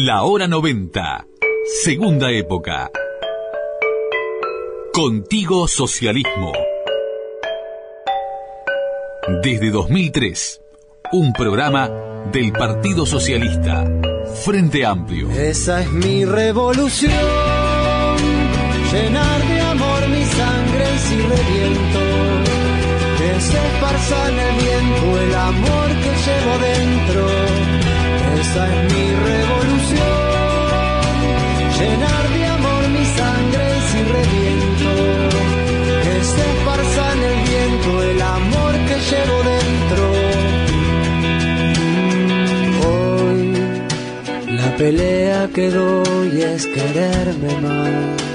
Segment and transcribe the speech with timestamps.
[0.00, 1.26] La hora 90.
[1.82, 2.88] Segunda época.
[4.92, 6.52] Contigo Socialismo.
[9.42, 10.60] Desde 2003,
[11.10, 11.90] un programa
[12.30, 13.84] del Partido Socialista,
[14.44, 15.32] Frente Amplio.
[15.32, 17.10] Esa es mi revolución,
[18.92, 22.00] llenar de amor mi sangre si reviento,
[23.18, 27.68] que se esparza en el viento el amor que llevo dentro.
[28.40, 29.77] Esa es mi revolución,
[31.80, 34.90] llenar de amor mi sangre si reviento,
[36.04, 40.02] que se esparza en el viento el amor que llevo dentro.
[42.88, 43.40] Hoy
[44.56, 48.28] la pelea que doy es quererme más.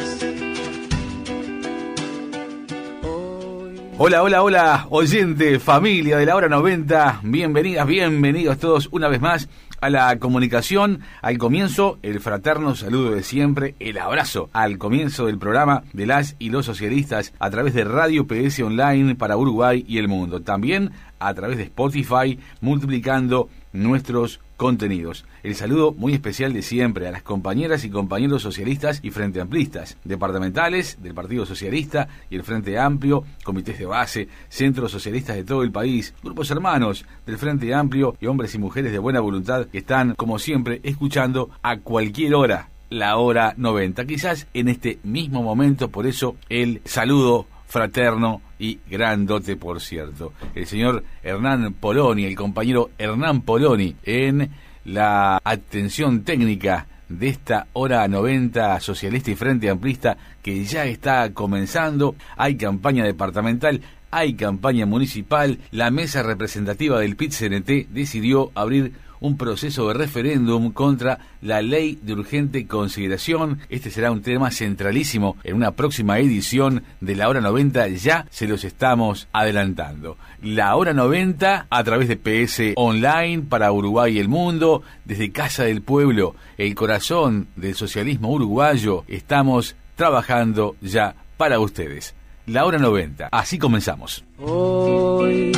[3.96, 9.48] Hola, hola, hola, oyente, familia de la hora 90, bienvenidas, bienvenidos todos una vez más
[9.84, 15.38] a la comunicación, al comienzo, el fraterno saludo de siempre, el abrazo al comienzo del
[15.38, 19.98] programa de las y los socialistas a través de Radio PS Online para Uruguay y
[19.98, 25.26] el mundo, también a través de Spotify, multiplicando nuestros contenidos.
[25.44, 29.98] El saludo muy especial de siempre a las compañeras y compañeros socialistas y frente amplistas,
[30.04, 35.64] departamentales del Partido Socialista y el Frente Amplio, comités de base, centros socialistas de todo
[35.64, 39.80] el país, grupos hermanos del Frente Amplio y hombres y mujeres de buena voluntad que
[39.80, 44.06] están, como siempre, escuchando a cualquier hora la hora 90.
[44.06, 50.32] Quizás en este mismo momento, por eso el saludo fraterno y grandote, por cierto.
[50.54, 54.52] El señor Hernán Poloni, el compañero Hernán Poloni, en
[54.86, 62.16] la atención técnica de esta hora 90 socialista y frente amplista que ya está comenzando.
[62.38, 65.58] Hay campaña departamental, hay campaña municipal.
[65.72, 72.14] La mesa representativa del PIT-CNT decidió abrir un proceso de referéndum contra la ley de
[72.14, 73.60] urgente consideración.
[73.70, 77.88] Este será un tema centralísimo en una próxima edición de la hora 90.
[77.88, 80.18] Ya se los estamos adelantando.
[80.42, 85.64] La hora 90 a través de PS Online para Uruguay y el mundo, desde Casa
[85.64, 89.06] del Pueblo, el corazón del socialismo uruguayo.
[89.08, 92.14] Estamos trabajando ya para ustedes.
[92.46, 93.30] La hora 90.
[93.32, 94.26] Así comenzamos.
[94.38, 95.54] Hoy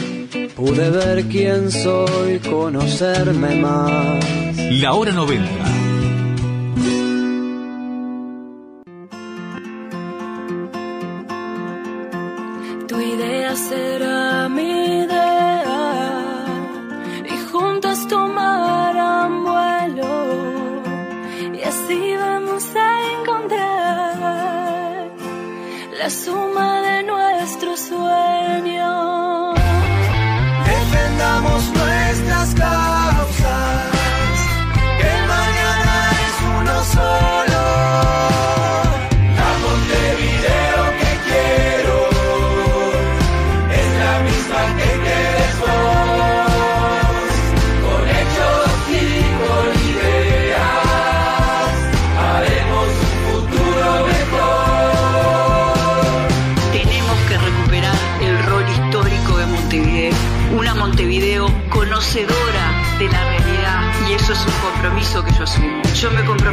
[0.55, 4.23] pude ver quién soy, conocerme más.
[4.71, 5.49] La hora 90.
[12.87, 14.74] Tu idea será mi
[26.05, 29.55] la suma de nuestros sueños.
[30.67, 31.63] Defendamos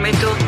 [0.02, 0.41] Yo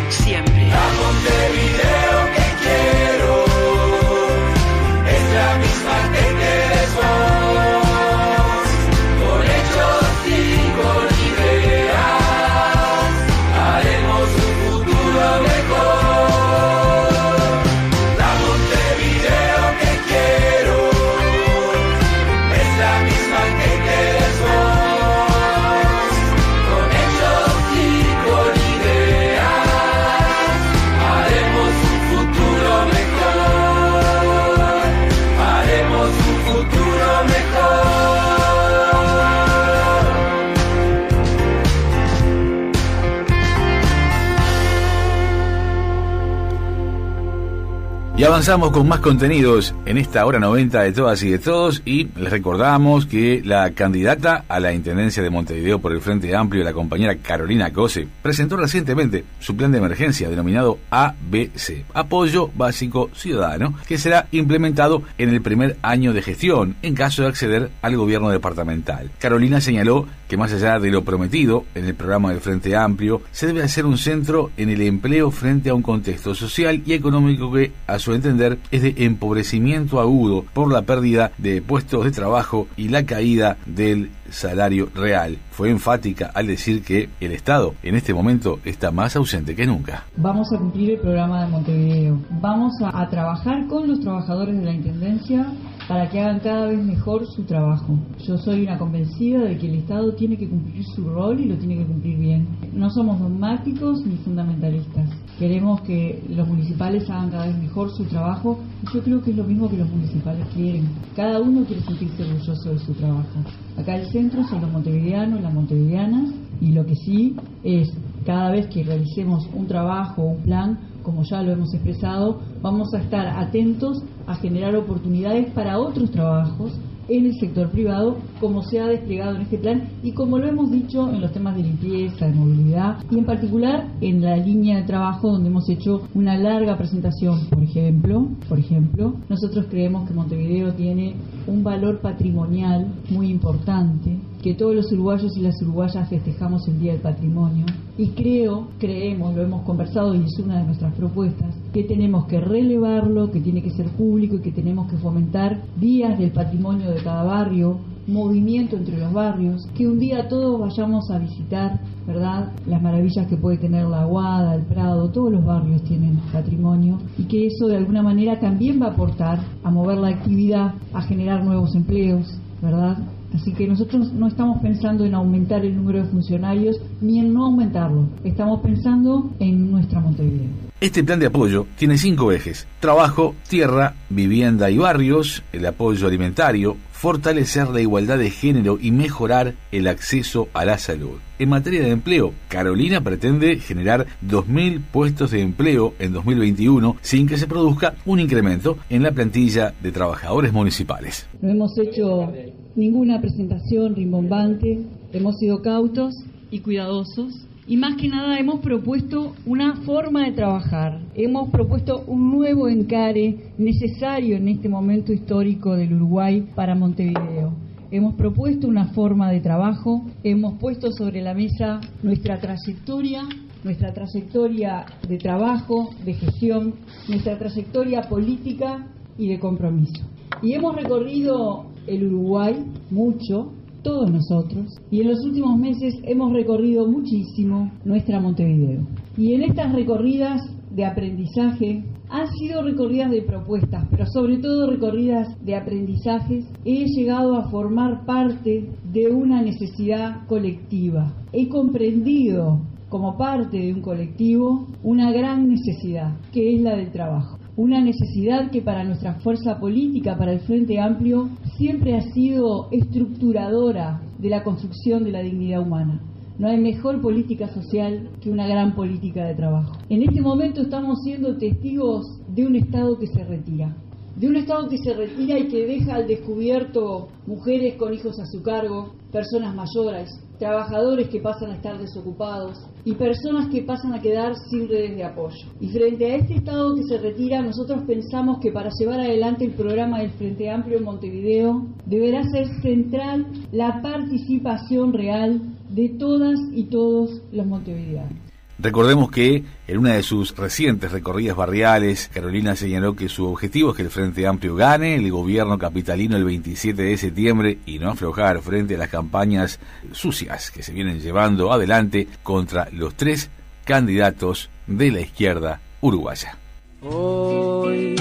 [48.35, 52.33] avanzamos con más contenidos en esta hora 90 de todas y de todos y les
[52.33, 57.15] recordamos que la candidata a la Intendencia de Montevideo por el Frente Amplio, la compañera
[57.15, 64.27] Carolina Cose, presentó recientemente su plan de emergencia denominado ABC, Apoyo Básico Ciudadano, que será
[64.33, 69.13] implementado en el primer año de gestión en caso de acceder al gobierno departamental.
[69.21, 73.47] Carolina señaló que más allá de lo prometido en el programa del Frente Amplio, se
[73.47, 77.71] debe hacer un centro en el empleo frente a un contexto social y económico que
[77.87, 83.05] a su es de empobrecimiento agudo por la pérdida de puestos de trabajo y la
[83.05, 85.39] caída del salario real.
[85.51, 90.05] Fue enfática al decir que el Estado en este momento está más ausente que nunca.
[90.17, 92.19] Vamos a cumplir el programa de Montevideo.
[92.41, 95.47] Vamos a trabajar con los trabajadores de la Intendencia
[95.89, 97.99] para que hagan cada vez mejor su trabajo.
[98.27, 101.57] Yo soy una convencida de que el Estado tiene que cumplir su rol y lo
[101.57, 102.49] tiene que cumplir bien.
[102.73, 105.11] No somos dogmáticos ni fundamentalistas.
[105.39, 109.37] Queremos que los municipales hagan cada vez mejor su trabajo y yo creo que es
[109.37, 110.89] lo mismo que los municipales quieren.
[111.17, 113.41] Cada uno quiere sentirse orgulloso de su trabajo.
[113.77, 117.35] Acá el centro son los montevideanos, las montevideanas y lo que sí
[117.65, 117.93] es
[118.25, 123.01] cada vez que realicemos un trabajo un plan, como ya lo hemos expresado, vamos a
[123.01, 126.73] estar atentos a generar oportunidades para otros trabajos
[127.09, 130.71] en el sector privado, como se ha desplegado en este plan y como lo hemos
[130.71, 134.85] dicho en los temas de limpieza, de movilidad y en particular en la línea de
[134.85, 140.73] trabajo donde hemos hecho una larga presentación, por ejemplo, por ejemplo, nosotros creemos que Montevideo
[140.75, 141.15] tiene
[141.47, 146.93] un valor patrimonial muy importante, que todos los uruguayos y las uruguayas festejamos el Día
[146.93, 147.65] del Patrimonio
[147.97, 152.39] y creo, creemos, lo hemos conversado y es una de nuestras propuestas, que tenemos que
[152.43, 157.03] relevarlo, que tiene que ser público y que tenemos que fomentar días del patrimonio de
[157.03, 162.53] cada barrio, movimiento entre los barrios, que un día todos vayamos a visitar, ¿verdad?
[162.67, 167.23] Las maravillas que puede tener la Aguada, el Prado, todos los barrios tienen patrimonio y
[167.25, 171.43] que eso de alguna manera también va a aportar a mover la actividad, a generar
[171.43, 172.99] nuevos empleos, ¿verdad?
[173.35, 177.47] Así que nosotros no estamos pensando en aumentar el número de funcionarios ni en no
[177.47, 178.09] aumentarlo.
[178.23, 180.49] Estamos pensando en nuestra Montevideo.
[180.81, 182.67] Este plan de apoyo tiene cinco ejes.
[182.79, 189.57] Trabajo, tierra, vivienda y barrios, el apoyo alimentario, fortalecer la igualdad de género y mejorar
[189.73, 191.19] el acceso a la salud.
[191.39, 197.37] En materia de empleo, Carolina pretende generar 2.000 puestos de empleo en 2021 sin que
[197.37, 201.27] se produzca un incremento en la plantilla de trabajadores municipales.
[201.43, 202.33] No hemos hecho
[202.75, 204.81] ninguna presentación rimbombante,
[205.13, 211.01] hemos sido cautos y cuidadosos y más que nada hemos propuesto una forma de trabajar,
[211.15, 217.55] hemos propuesto un nuevo encare necesario en este momento histórico del Uruguay para Montevideo.
[217.91, 223.23] Hemos propuesto una forma de trabajo, hemos puesto sobre la mesa nuestra trayectoria,
[223.63, 226.75] nuestra trayectoria de trabajo, de gestión,
[227.09, 230.03] nuestra trayectoria política y de compromiso.
[230.43, 232.57] Y hemos recorrido el Uruguay
[232.91, 233.53] mucho,
[233.85, 238.81] todos nosotros, y en los últimos meses hemos recorrido muchísimo nuestra Montevideo.
[239.17, 240.43] Y en estas recorridas
[240.73, 247.37] de aprendizaje han sido recorridas de propuestas, pero sobre todo recorridas de aprendizajes, he llegado
[247.37, 251.13] a formar parte de una necesidad colectiva.
[251.33, 257.39] He comprendido como parte de un colectivo una gran necesidad, que es la del trabajo
[257.57, 264.01] una necesidad que para nuestra fuerza política, para el Frente Amplio, siempre ha sido estructuradora
[264.19, 266.01] de la construcción de la dignidad humana.
[266.39, 269.79] No hay mejor política social que una gran política de trabajo.
[269.89, 273.77] En este momento estamos siendo testigos de un Estado que se retira,
[274.17, 278.27] de un Estado que se retira y que deja al descubierto mujeres con hijos a
[278.27, 284.01] su cargo, personas mayores, trabajadores que pasan a estar desocupados y personas que pasan a
[284.01, 285.47] quedar sin redes de apoyo.
[285.61, 289.53] Y frente a este Estado que se retira, nosotros pensamos que para llevar adelante el
[289.53, 296.65] programa del Frente Amplio en Montevideo deberá ser central la participación real de todas y
[296.65, 298.24] todos los montevideanos.
[298.65, 303.77] Recordemos que en una de sus recientes recorridas barriales, Carolina señaló que su objetivo es
[303.77, 308.41] que el Frente Amplio gane el gobierno capitalino el 27 de septiembre y no aflojar
[308.41, 309.61] frente a las campañas
[309.93, 313.29] sucias que se vienen llevando adelante contra los tres
[313.67, 316.39] candidatos de la izquierda uruguaya.
[316.81, 317.95] Hoy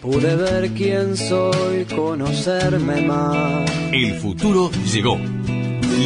[0.00, 3.70] pude ver quién soy, conocerme más.
[3.92, 5.18] El futuro llegó.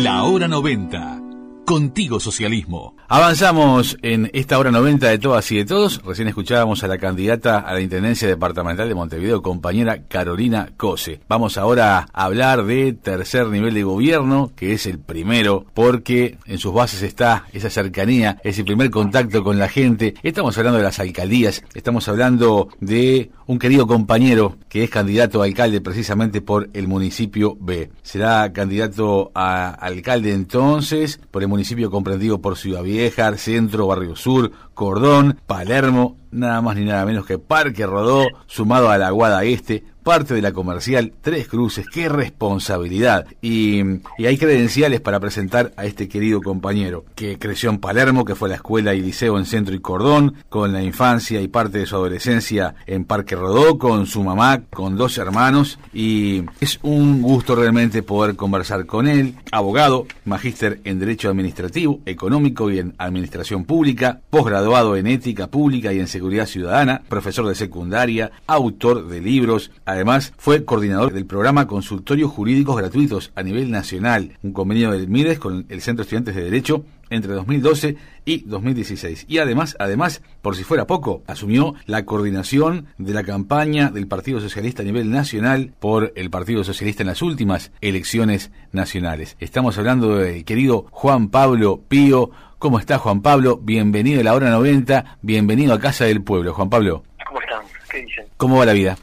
[0.03, 1.22] La hora 90.
[1.65, 2.97] Contigo Socialismo.
[3.09, 6.03] Avanzamos en esta hora 90 de todas y de todos.
[6.03, 11.21] Recién escuchábamos a la candidata a la Intendencia Departamental de Montevideo, compañera Carolina Cose.
[11.29, 16.59] Vamos ahora a hablar de tercer nivel de gobierno, que es el primero, porque en
[16.59, 20.15] sus bases está esa cercanía, ese primer contacto con la gente.
[20.23, 25.45] Estamos hablando de las alcaldías, estamos hablando de un querido compañero que es candidato a
[25.45, 27.91] alcalde precisamente por el municipio B.
[28.03, 34.53] Será candidato a alcalde entonces por el municipio comprendido por Ciudad Vieja, Centro, Barrio Sur,
[34.73, 39.85] Cordón, Palermo, nada más ni nada menos que Parque Rodó, sumado a la Guada Este,
[40.03, 41.87] parte de la comercial Tres Cruces.
[41.89, 43.27] ¡Qué responsabilidad!
[43.41, 43.83] Y,
[44.19, 48.51] hay credenciales para presentar a este querido compañero, que creció en Palermo, que fue a
[48.51, 51.97] la escuela y liceo en Centro y Cordón, con la infancia y parte de su
[51.97, 58.03] adolescencia en Parque Rodó, con su mamá, con dos hermanos, y es un gusto realmente
[58.03, 64.97] poder conversar con él, abogado, magíster en Derecho Administrativo, Económico y en Administración Pública, posgraduado
[64.97, 70.65] en Ética Pública y en Seguridad Ciudadana, profesor de secundaria, autor de libros, además fue
[70.65, 75.83] coordinador del programa Consultorios Jurídicos Gratuitos a nivel nacional, un convenio del MIDES con el
[75.83, 79.27] Centro de Estudiantes de Derecho entre 2012 y 2016.
[79.29, 84.41] Y además, además, por si fuera poco, asumió la coordinación de la campaña del Partido
[84.41, 89.37] Socialista a nivel nacional por el Partido Socialista en las últimas elecciones nacionales.
[89.41, 92.31] Estamos hablando del querido Juan Pablo Pío.
[92.59, 93.59] ¿Cómo está Juan Pablo?
[93.59, 97.03] Bienvenido a la hora 90, bienvenido a Casa del Pueblo, Juan Pablo.
[97.27, 97.63] ¿Cómo están?
[97.91, 98.25] ¿Qué dicen?
[98.39, 98.97] ¿Cómo va la vida?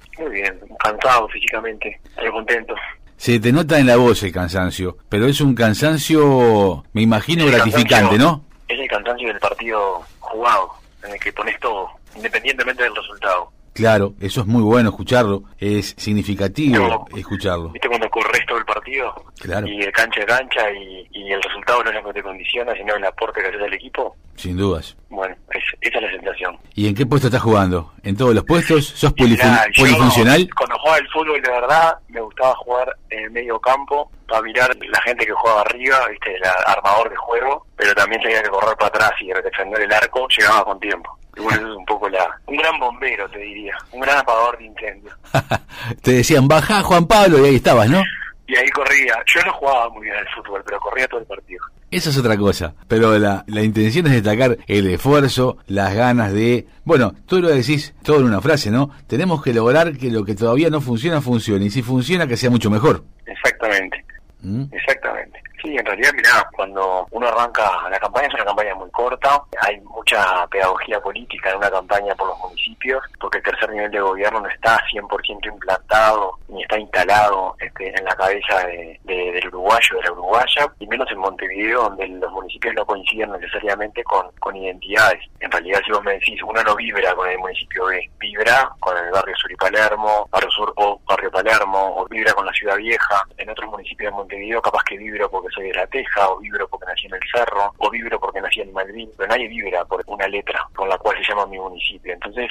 [0.89, 2.73] Cansado físicamente, estoy contento.
[3.15, 7.51] Se te nota en la voz el cansancio, pero es un cansancio, me imagino, el
[7.51, 8.43] gratificante, cansancio- ¿no?
[8.67, 10.69] Es el cansancio del partido jugado,
[11.03, 13.51] en el que pones todo, independientemente del resultado.
[13.73, 16.77] Claro, eso es muy bueno escucharlo, es significativo
[17.11, 17.17] No.
[17.17, 17.69] escucharlo.
[17.69, 18.08] ¿Viste cuando
[18.49, 19.13] todo el partido?
[19.39, 19.65] Claro.
[19.67, 22.73] Y de cancha a cancha y, y el resultado no es lo que te condiciona,
[22.75, 24.15] sino el aporte que haces al equipo.
[24.35, 24.95] Sin dudas.
[25.09, 26.57] Bueno, es- esa es la sensación.
[26.75, 27.93] ¿Y en qué puesto estás jugando?
[28.03, 28.85] ¿En todos los puestos?
[28.87, 30.49] ¿Sos Y polifun- mirá, yo, polifuncional?
[30.57, 34.69] Cuando jugaba el fútbol de verdad, me gustaba jugar en el medio campo para mirar
[34.77, 38.75] la gente que jugaba arriba, viste, el armador de juego, pero también tenía que correr
[38.77, 41.17] para atrás y defender el arco, llegaba con tiempo.
[41.37, 42.27] Y bueno, eso es un poco la...
[42.47, 43.73] Un gran bombero, te diría.
[43.91, 45.15] Un gran apagador de incendios.
[46.01, 48.01] Te decían, baja Juan Pablo, y ahí estabas, ¿no?
[48.49, 49.13] Y ahí corría.
[49.27, 51.59] Yo no jugaba muy bien al fútbol, pero corría todo el partido.
[51.91, 52.73] Eso es otra cosa.
[52.87, 56.65] Pero la, la intención es destacar el esfuerzo, las ganas de...
[56.83, 58.89] Bueno, tú lo decís todo en una frase, ¿no?
[59.05, 61.65] Tenemos que lograr que lo que todavía no funciona, funcione.
[61.65, 63.03] Y si funciona, que sea mucho mejor.
[63.27, 64.03] Exactamente.
[64.41, 64.63] ¿Mm?
[64.71, 65.43] Exactamente.
[65.61, 69.77] Sí, en realidad, mirá, cuando uno arranca la campaña es una campaña muy corta, hay
[69.81, 74.39] mucha pedagogía política en una campaña por los municipios, porque el tercer nivel de gobierno
[74.39, 79.97] no está 100% implantado ni está instalado este, en la cabeza de- de- del uruguayo,
[79.97, 84.55] de la uruguaya, y menos en Montevideo, donde los municipios no coinciden necesariamente con, con
[84.55, 85.21] identidades.
[85.41, 88.97] En realidad, si vos me decís, uno no vibra con el municipio B, vibra con
[88.97, 92.77] el barrio Sur y Palermo, barrio Sur o barrio Palermo, o vibra con la ciudad
[92.77, 93.21] vieja.
[93.37, 96.67] En otros municipios de Montevideo, capaz que vibro porque soy de la Teja, o vibro
[96.67, 100.03] porque nací en el Cerro, o vibro porque nací en Malvin, pero nadie vibra por
[100.07, 102.13] una letra con la cual se llama mi municipio.
[102.13, 102.49] Entonces,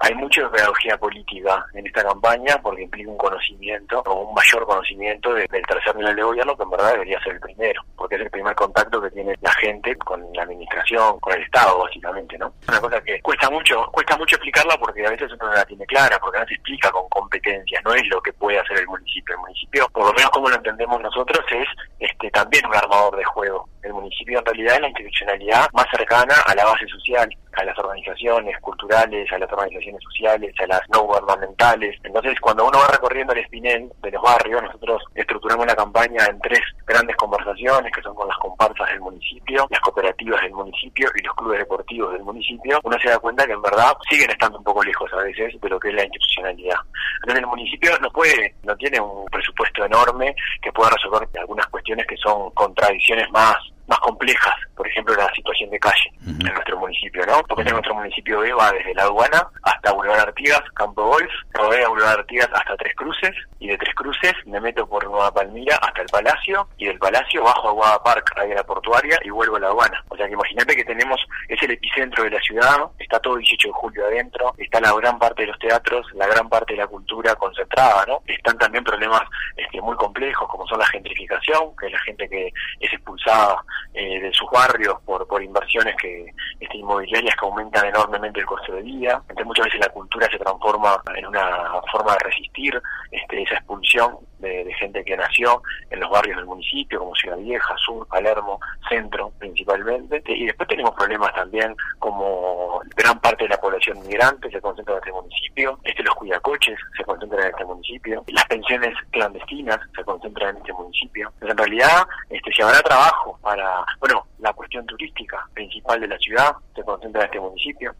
[0.00, 5.32] hay mucha pedagogía política en esta campaña porque implica un conocimiento o un mayor conocimiento
[5.34, 8.22] de- del tercer nivel de gobierno que en verdad debería ser el primero, porque es
[8.22, 12.52] el primer contacto que tiene la gente con la administración, con el Estado básicamente, ¿no?
[12.68, 15.84] Una cosa que cuesta mucho, cuesta mucho explicarla porque a veces uno no la tiene
[15.86, 19.34] clara, porque no se explica con competencias, no es lo que puede hacer el municipio.
[19.34, 23.24] El municipio, por lo menos como lo entendemos nosotros, es este también un armador de
[23.24, 23.68] juego.
[23.82, 27.78] El municipio en realidad es la institucionalidad más cercana a la base social, a las
[27.78, 31.96] organizaciones culturales, a las organizaciones sociales, a las no gubernamentales.
[32.04, 36.38] Entonces, cuando uno va recorriendo el espinel de los barrios, nosotros estructuramos la campaña en
[36.40, 41.22] tres grandes conversaciones, que son con las comparsas del municipio, las cooperativas del municipio y
[41.22, 42.80] los clubes deportivos del municipio.
[42.84, 45.68] Uno se da cuenta que en verdad siguen estando un poco lejos a veces de
[45.68, 46.78] lo que es la institucionalidad.
[47.22, 52.06] Entonces, el municipio no puede, no tiene un presupuesto enorme que pueda resolver algunas cuestiones
[52.06, 53.56] que son contradicciones más
[53.90, 57.42] más complejas, por ejemplo la situación de calle en nuestro municipio, ¿no?
[57.42, 61.88] Porque en nuestro municipio B va desde la aduana hasta Boulevard Artigas, Campo Golf, rodea
[61.88, 66.02] Boulevard Artigas hasta Tres Cruces, y de Tres Cruces me meto por Nueva Palmira hasta
[66.02, 69.56] el Palacio, y del Palacio bajo a Guada Park, ahí a la portuaria, y vuelvo
[69.56, 70.04] a la aduana.
[70.08, 73.68] O sea que imagínate que tenemos, es el epicentro de la ciudad, está todo 18
[73.68, 76.86] de julio adentro, está la gran parte de los teatros, la gran parte de la
[76.86, 78.22] cultura concentrada, ¿no?
[78.26, 79.22] Están también problemas
[79.56, 83.56] este, muy complejos, como son la gentrificación, que es la gente que es expulsada
[83.94, 86.26] eh, de sus barrios por, por inversiones que
[86.58, 89.22] este, inmobiliarias que aumentan enormemente el costo de vida.
[89.22, 94.18] Entonces muchas veces la cultura se transforma en una forma de resistir este, esa expulsión
[94.38, 98.60] de, de gente que nació en los barrios del municipio, como Ciudad Vieja, Sur, Palermo,
[98.88, 100.22] Centro principalmente.
[100.26, 104.98] Y después tenemos problemas también como gran parte de la población migrante se concentra en
[104.98, 110.50] este municipio, este los cuidacoches se concentran en este municipio, las pensiones clandestinas se concentran
[110.50, 111.28] en este municipio.
[111.34, 116.18] Entonces, en realidad, este, si habrá trabajo para, bueno, la cuestión turística principal de la
[116.18, 117.94] ciudad se concentra en este municipio.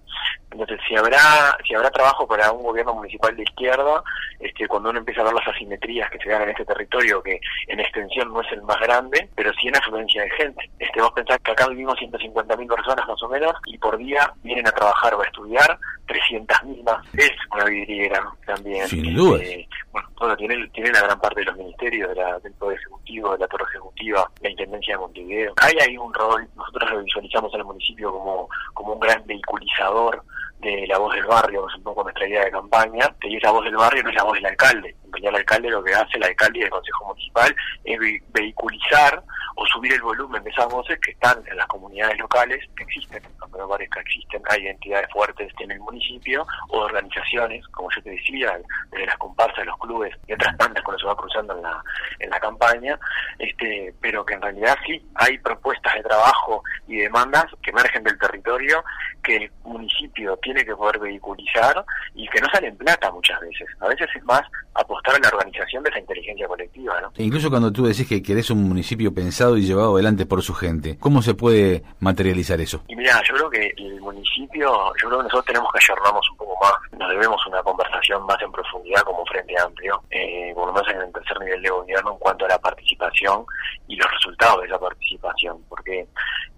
[0.50, 4.02] Entonces, si habrá, si habrá trabajo para un gobierno municipal de izquierda,
[4.40, 7.38] este, cuando uno empieza a ver las asimetrías que se dan en este territorio, que
[7.68, 10.70] en extensión no es el más grande, pero sí en afluencia de gente.
[10.78, 14.66] Este, vos pensás que acá vivimos 150.000 personas más o menos y por día vienen
[14.66, 17.06] a trabajar o a estudiar 300.000 más.
[17.14, 18.88] Es una vidriera también.
[18.88, 19.40] Sin duda.
[19.42, 23.32] Eh, bueno, tiene, tiene la gran parte de los ministerios, de la, del Poder Ejecutivo,
[23.32, 25.54] de la Torre Ejecutiva, la Intendencia de Montevideo.
[25.56, 30.22] Hay ahí un rol, nosotros lo visualizamos al municipio como, como un gran vehiculizador
[30.60, 33.50] de la voz del barrio, que es un poco nuestra idea de campaña, y esa
[33.50, 34.94] voz del barrio no es la voz del alcalde.
[35.22, 37.98] En alcalde lo que hace el alcalde y el Consejo Municipal es
[38.32, 39.22] vehiculizar
[39.56, 43.22] o subir el volumen de esas voces que están en las comunidades locales, que existen,
[43.40, 48.10] aunque no parezca, existen, hay entidades fuertes en el municipio o organizaciones, como yo te
[48.10, 48.58] decía,
[48.90, 51.82] desde las comparsas, los clubes y otras tantas cuando se va cruzando en la,
[52.20, 52.98] en la campaña,
[53.38, 58.18] este, pero que en realidad sí hay propuestas de trabajo y demandas que emergen del
[58.18, 58.82] territorio
[59.22, 61.84] que el municipio tiene que poder vehiculizar
[62.14, 63.68] y que no salen plata muchas veces.
[63.80, 64.42] A veces es más
[64.74, 67.00] apostar a la organización de esa inteligencia colectiva.
[67.00, 67.12] ¿no?
[67.16, 70.54] E incluso cuando tú decís que querés un municipio pensado y llevado adelante por su
[70.54, 72.82] gente, ¿cómo se puede materializar eso?
[72.88, 74.68] Y mira, yo creo que el municipio,
[75.00, 78.40] yo creo que nosotros tenemos que ayornarnos un poco más, nos debemos una conversación más
[78.42, 82.12] en profundidad como Frente Amplio, eh, por lo menos en el tercer nivel de gobierno
[82.12, 83.44] en cuanto a la participación
[83.88, 86.06] y los resultados de esa participación, porque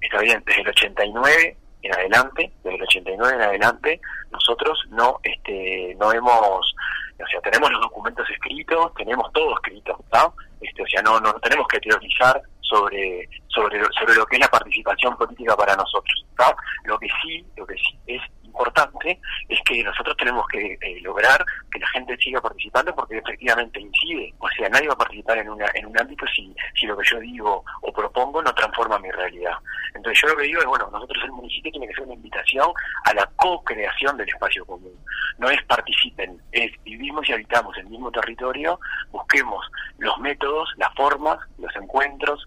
[0.01, 5.97] está bien, desde el 89 en adelante, desde el 89 en adelante, nosotros no este
[5.99, 10.35] no hemos, o sea, tenemos los documentos escritos, tenemos todo escrito, ¿no?
[10.61, 14.49] Este, o sea, no, no tenemos que teorizar sobre sobre sobre lo que es la
[14.49, 16.55] participación política para nosotros, ¿no?
[16.85, 18.23] Lo que sí, lo que sí es
[18.53, 19.19] importante
[19.49, 24.35] es que nosotros tenemos que eh, lograr que la gente siga participando porque efectivamente incide.
[24.39, 27.09] O sea, nadie va a participar en, una, en un ámbito si, si lo que
[27.11, 29.55] yo digo o propongo no transforma mi realidad.
[29.95, 32.71] Entonces yo lo que digo es, bueno, nosotros el municipio tiene que ser una invitación
[33.05, 34.93] a la co-creación del espacio común.
[35.39, 38.79] No es participen, es vivimos y habitamos el mismo territorio,
[39.11, 39.65] busquemos
[39.99, 42.47] los métodos, las formas, los encuentros,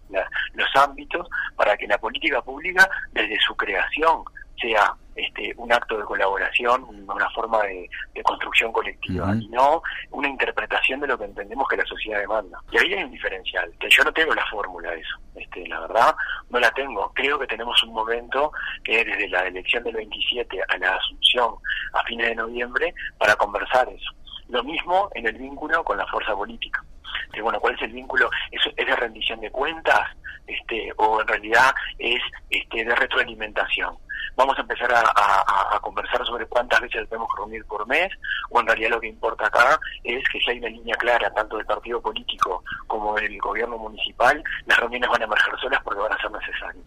[0.53, 4.23] los ámbitos para que la política pública, desde su creación,
[4.61, 7.89] sea este, un acto de colaboración, una forma de,
[8.23, 9.81] construcción colectiva, y no
[10.11, 12.59] una interpretación de lo que entendemos que la sociedad demanda.
[12.71, 15.79] Y ahí hay un diferencial, que yo no tengo la fórmula de eso, este, la
[15.81, 16.15] verdad
[16.49, 17.11] no la tengo.
[17.13, 18.51] Creo que tenemos un momento
[18.83, 21.55] que es desde la elección del 27 a la asunción
[21.93, 24.11] a fines de noviembre para conversar eso.
[24.49, 26.83] Lo mismo en el vínculo con la fuerza política.
[27.25, 28.29] Este, bueno, ¿cuál es el vínculo?
[28.51, 30.09] ¿Es, ¿Es de rendición de cuentas?
[30.47, 33.97] Este, o en realidad es este, de retroalimentación
[34.35, 38.11] vamos a empezar a, conversar sobre cuántas veces debemos reunir por mes,
[38.49, 41.57] o en realidad lo que importa acá es que si hay una línea clara, tanto
[41.57, 46.13] del partido político como del gobierno municipal, las reuniones van a emerger solas porque van
[46.13, 46.85] a ser necesarias.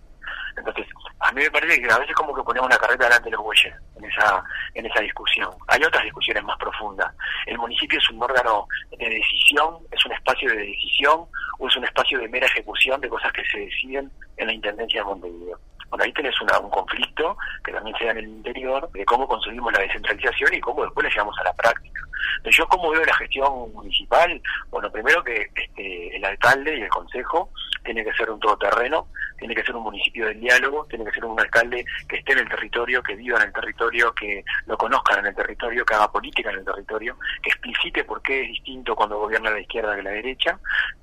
[0.58, 0.86] Entonces,
[1.20, 3.44] a mí me parece que a veces como que ponemos una carreta delante de los
[3.44, 4.42] bueyes en esa,
[4.74, 5.50] en esa discusión.
[5.68, 7.12] Hay otras discusiones más profundas.
[7.46, 8.66] El municipio es un órgano
[8.96, 11.26] de decisión, es un espacio de decisión
[11.58, 15.00] o es un espacio de mera ejecución de cosas que se deciden en la Intendencia
[15.00, 15.58] de Montevideo.
[15.90, 19.26] Bueno, ahí tenés una, un conflicto que también se da en el interior de cómo
[19.26, 22.00] conseguimos la descentralización y cómo después la llevamos a la práctica.
[22.38, 26.88] Entonces, yo cómo veo la gestión municipal, bueno, primero que este, el alcalde y el
[26.88, 27.50] consejo
[27.84, 31.24] tiene que ser un todoterreno, tiene que ser un municipio del diálogo, tiene que ser
[31.24, 35.20] un alcalde que esté en el territorio, que viva en el territorio, que lo conozcan
[35.20, 38.94] en el territorio, que haga política en el territorio, que explicite por qué es distinto
[38.94, 40.58] cuando gobierna la izquierda que la derecha,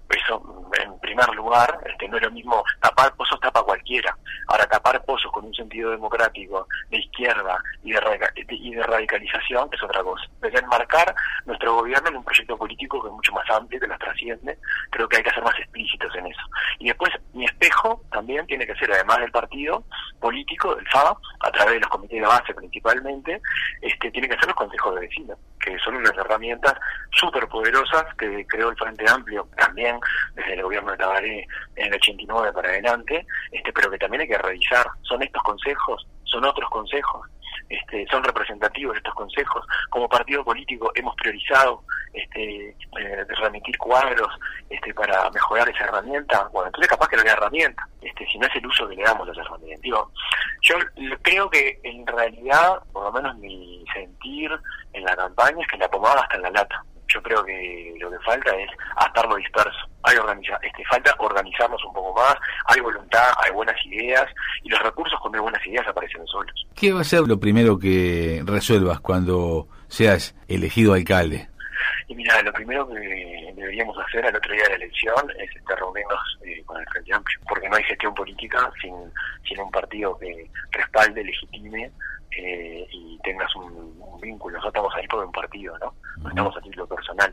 [0.09, 4.15] eso en primer lugar, este, no es lo mismo tapar pozos tapa cualquiera.
[4.47, 7.99] Ahora tapar pozos con un sentido democrático de izquierda y de,
[8.49, 10.25] y de radicalización es otra cosa.
[10.41, 11.13] Desde enmarcar
[11.45, 14.57] nuestro gobierno en un proyecto político que es mucho más amplio, que nos trasciende,
[14.89, 16.41] creo que hay que ser más explícitos en eso.
[16.79, 19.83] Y después mi espejo también tiene que ser, además del partido
[20.19, 23.41] político, del FA, a través de los comités de base principalmente,
[23.81, 26.75] este, tiene que ser los consejos de vecinos, que son unas herramientas
[27.11, 29.99] súper poderosas que creó el Frente Amplio también
[30.35, 34.27] desde el gobierno de Tabaré en el 89 para adelante, este, pero que también hay
[34.27, 36.07] que revisar, ¿son estos consejos?
[36.23, 37.27] ¿Son otros consejos?
[37.69, 39.65] Este, son representativos estos consejos.
[39.89, 44.29] Como partido político hemos priorizado este, eh, remitir cuadros
[44.69, 46.47] este, para mejorar esa herramienta.
[46.51, 49.03] Bueno, entonces capaz que no es herramienta, este, si no es el uso que le
[49.03, 49.81] damos a esa herramienta.
[49.81, 50.11] Digo,
[50.61, 50.75] yo
[51.21, 54.51] creo que en realidad, por lo menos mi sentir
[54.93, 58.09] en la campaña es que la pomada está en la lata yo creo que lo
[58.11, 59.77] que falta es atarlo disperso.
[60.03, 64.25] Hay organiza este, falta organizarnos un poco más, hay voluntad, hay buenas ideas
[64.63, 66.53] y los recursos con buenas ideas aparecen solos.
[66.75, 71.49] ¿Qué va a ser lo primero que resuelvas cuando seas elegido alcalde?
[72.07, 75.75] Y mira, lo primero que deberíamos hacer al otro día de la elección es este,
[75.75, 78.93] reunirnos eh, con el Frente Amplio, porque no hay gestión política sin,
[79.47, 81.91] sin un partido que respalde, legitime
[82.37, 84.57] eh, y tengas un, vínculo.
[84.57, 85.93] Nosotros estamos ahí por un partido, ¿no?
[86.21, 87.31] No estamos a título personal.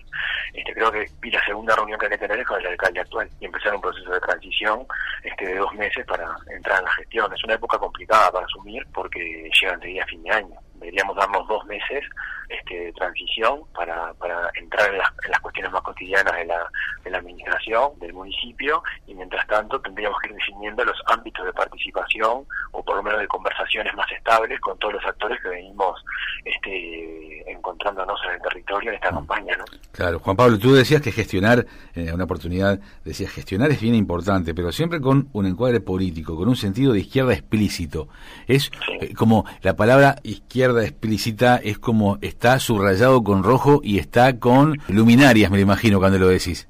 [0.52, 3.00] Este, creo que y la segunda reunión que hay que tener es con el alcalde
[3.00, 4.86] actual y empezar un proceso de transición
[5.22, 7.32] este, de dos meses para entrar en la gestión.
[7.32, 11.46] Es una época complicada para asumir porque llega enseguida a fin de año deberíamos darnos
[11.48, 12.04] dos meses
[12.48, 16.70] este, de transición para, para entrar en las, en las cuestiones más cotidianas de la,
[17.04, 21.52] de la administración, del municipio, y mientras tanto tendríamos que ir definiendo los ámbitos de
[21.52, 26.04] participación o por lo menos de conversaciones más estables con todos los actores que venimos
[26.44, 29.56] este, encontrándonos en el territorio en esta campaña.
[29.56, 29.64] ¿no?
[29.92, 34.54] Claro, Juan Pablo, tú decías que gestionar, eh, una oportunidad, decías, gestionar es bien importante,
[34.54, 38.08] pero siempre con un encuadre político, con un sentido de izquierda explícito.
[38.46, 44.38] Es eh, como la palabra izquierda explícita es como está subrayado con rojo y está
[44.38, 46.68] con luminarias, me lo imagino cuando lo decís.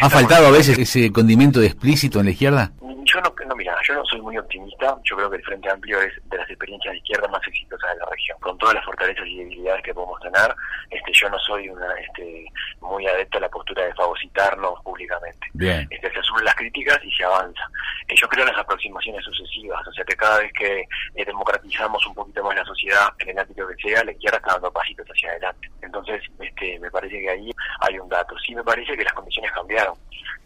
[0.00, 2.72] ¿Ha faltado a veces ese condimento de explícito en la izquierda?
[3.06, 4.98] Yo no, no, mira, yo no soy muy optimista.
[5.04, 8.00] Yo creo que el Frente Amplio es de las experiencias de izquierda más exitosas de
[8.00, 8.38] la región.
[8.40, 10.54] Con todas las fortalezas y debilidades que podemos tener,
[10.90, 12.46] este, yo no soy una, este,
[12.80, 15.46] muy adepto a la postura de fagocitarnos públicamente.
[15.54, 15.86] Bien.
[15.90, 17.62] Este, se asumen las críticas y se avanza.
[18.08, 20.80] Eh, yo creo en las aproximaciones sucesivas, o sea que cada vez que
[21.14, 24.52] eh, democratizamos un poquito más la sociedad en el ámbito que sea, la izquierda está
[24.52, 25.70] dando pasitos hacia adelante.
[25.82, 28.36] Entonces, este, me parece que ahí hay un dato.
[28.38, 29.94] Sí me parece que las condiciones cambiaron,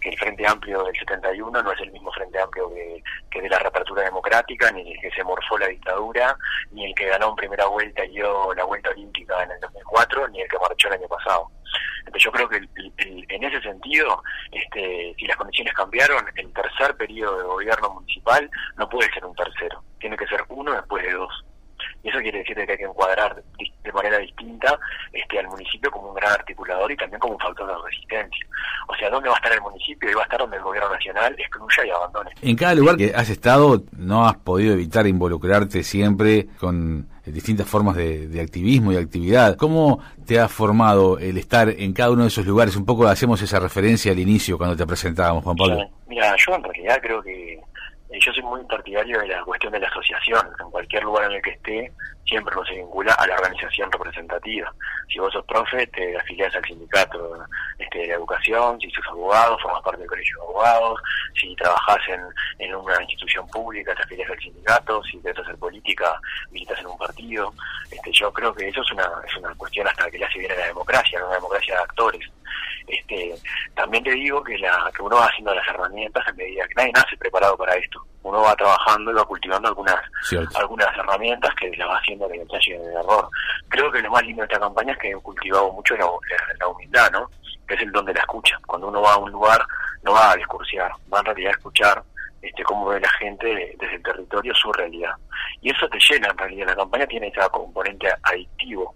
[0.01, 3.49] que el Frente Amplio del 71 no es el mismo Frente Amplio que, que de
[3.49, 6.37] la reapertura democrática, ni el que se morfó la dictadura,
[6.73, 10.29] ni el que ganó en primera vuelta y dio la vuelta olímpica en el 2004,
[10.29, 11.51] ni el que marchó el año pasado.
[12.01, 16.97] Entonces yo creo que el, en ese sentido, este, si las condiciones cambiaron, el tercer
[16.97, 21.13] periodo de gobierno municipal no puede ser un tercero, tiene que ser uno después de
[21.13, 21.45] dos.
[22.03, 23.43] Y eso quiere decir que hay que encuadrar
[23.83, 24.79] de manera distinta
[25.13, 28.47] este, al municipio como un gran articulador y también como un factor de resistencia.
[28.89, 30.11] O sea, ¿dónde va a estar el municipio?
[30.11, 32.31] Y va a estar donde el gobierno nacional excluya y abandone.
[32.43, 37.97] En cada lugar que has estado, no has podido evitar involucrarte siempre con distintas formas
[37.97, 39.57] de, de, activismo y actividad.
[39.57, 42.77] ¿Cómo te ha formado el estar en cada uno de esos lugares?
[42.77, 45.91] Un poco hacemos esa referencia al inicio cuando te presentábamos, Juan Pablo.
[46.09, 47.61] Mira, yo en realidad creo que
[48.19, 50.41] yo soy muy partidario de la cuestión de la asociación.
[50.59, 51.93] En cualquier lugar en el que esté,
[52.27, 54.73] siempre uno se vincula a la organización representativa.
[55.09, 57.45] Si vos sos profe, te afiliás al sindicato
[57.79, 61.01] este, de la educación, si sos abogado, formas parte del colegio de abogados,
[61.41, 62.21] si trabajás en,
[62.59, 66.21] en una institución pública, te afiliás al sindicato, si querés hacer política,
[66.51, 67.53] militas en un partido.
[67.91, 70.53] Este, yo creo que eso es una, es una cuestión hasta que le hace bien
[70.53, 71.27] a la democracia, ¿no?
[71.27, 72.31] una democracia de actores.
[72.87, 73.35] Este,
[73.75, 76.93] también te digo que, la, que uno va haciendo las herramientas en medida que nadie
[76.93, 78.01] nace preparado para esto.
[78.23, 80.59] Uno va trabajando y va cultivando algunas Cierto.
[80.59, 83.29] algunas herramientas que las va haciendo de ensayo y de error.
[83.69, 86.55] Creo que lo más lindo de esta campaña es que he cultivado mucho la, la,
[86.59, 87.31] la humildad, ¿no?
[87.67, 88.59] Que es el don de la escucha.
[88.67, 89.65] Cuando uno va a un lugar,
[90.03, 92.03] no va a discursiar, va en realidad a escuchar
[92.43, 95.13] este, cómo ve la gente desde el territorio su realidad.
[95.61, 96.67] Y eso te llena en realidad.
[96.69, 98.95] La campaña tiene ese componente adictivo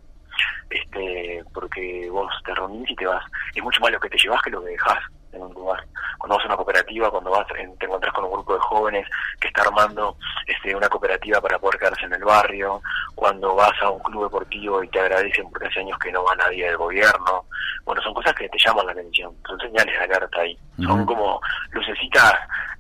[0.71, 3.25] este porque vos te reunís y te vas.
[3.55, 4.99] Es mucho más lo que te llevas que lo que dejás
[5.33, 5.85] en un lugar.
[6.19, 9.07] Cuando vas a una cooperativa cuando vas en, te encontrás con un grupo de jóvenes
[9.41, 10.17] que está armando
[10.47, 12.81] este una cooperativa para poder quedarse en el barrio.
[13.15, 16.35] Cuando vas a un club deportivo y te agradecen porque hace años que no va
[16.37, 17.45] nadie del gobierno.
[17.85, 20.59] Bueno son cosas que te llaman la atención son señales de alerta ahí.
[20.79, 20.87] Uh -huh.
[20.87, 22.35] son como lucecitas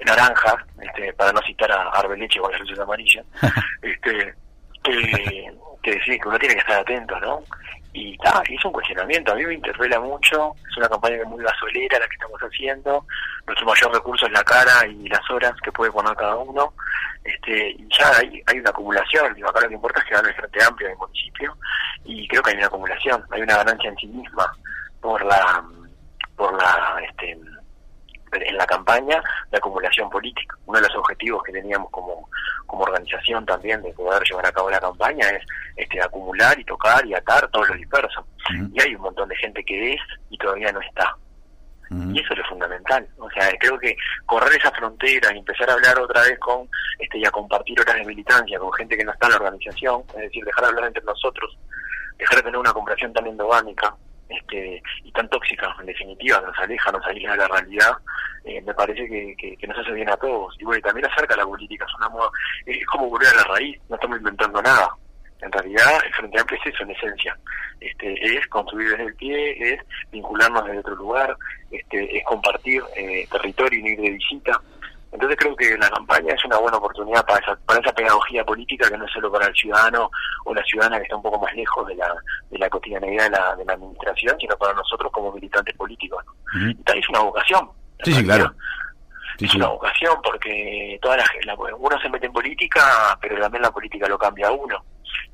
[0.04, 3.24] naranjas este para no citar a Arbeleche con las luces amarillas
[3.82, 4.34] este
[4.82, 5.53] que
[5.84, 7.42] que decir que uno tiene que estar atento, ¿no?
[7.92, 12.00] Y ah, es un cuestionamiento, a mí me interpela mucho, es una campaña muy gasolera
[12.00, 13.06] la que estamos haciendo,
[13.46, 16.72] nuestro mayor recurso es la cara y las horas que puede poner cada uno,
[17.22, 20.28] este, y ya hay, hay una acumulación, digo, acá lo que importa es que gane
[20.28, 21.56] el Frente Amplio del municipio,
[22.04, 24.52] y creo que hay una acumulación, hay una ganancia en sí misma
[25.00, 25.62] por la,
[26.36, 27.38] por la, este,
[28.42, 30.56] en la campaña de acumulación política.
[30.66, 32.28] Uno de los objetivos que teníamos como,
[32.66, 35.42] como organización también de poder llevar a cabo la campaña es
[35.76, 38.20] este acumular y tocar y atar todo lo disperso.
[38.20, 38.70] Uh -huh.
[38.74, 41.16] Y hay un montón de gente que es y todavía no está.
[41.90, 42.16] Uh -huh.
[42.16, 43.06] Y eso es lo fundamental.
[43.18, 46.68] O sea, creo que correr esa frontera y empezar a hablar otra vez con,
[46.98, 50.02] este, y a compartir horas de militancia con gente que no está en la organización,
[50.14, 51.58] es decir, dejar de hablar entre nosotros,
[52.18, 53.94] dejar de tener una comparación tan endogámica,
[54.28, 57.92] este, y tan tóxica, en definitiva, nos aleja, nos aísla de la realidad,
[58.44, 60.54] eh, me parece que, que, que, nos hace bien a todos.
[60.58, 62.30] Y bueno, también acerca a la política, es una moda,
[62.66, 64.90] es como volver a la raíz, no estamos inventando nada.
[65.40, 67.38] En realidad, el Frente Amplio es eso en esencia.
[67.80, 71.37] Este, es construir desde el pie, es vincularnos desde otro lugar,
[71.70, 74.60] este, es compartir eh, territorio y no ir de visita.
[75.14, 78.90] Entonces creo que la campaña es una buena oportunidad para esa, para esa pedagogía política
[78.90, 80.11] que no es solo para el ciudadano
[80.44, 82.12] o la ciudadana que está un poco más lejos de la,
[82.50, 86.24] de la cotidianidad de la, de la administración, sino para nosotros como militantes políticos.
[86.53, 86.98] Uh -huh.
[86.98, 87.70] Es una vocación.
[88.03, 88.53] Sí, sí, claro.
[89.38, 93.62] Sí, es una vocación porque toda la, la, uno se mete en política, pero también
[93.62, 94.85] la política lo cambia a uno.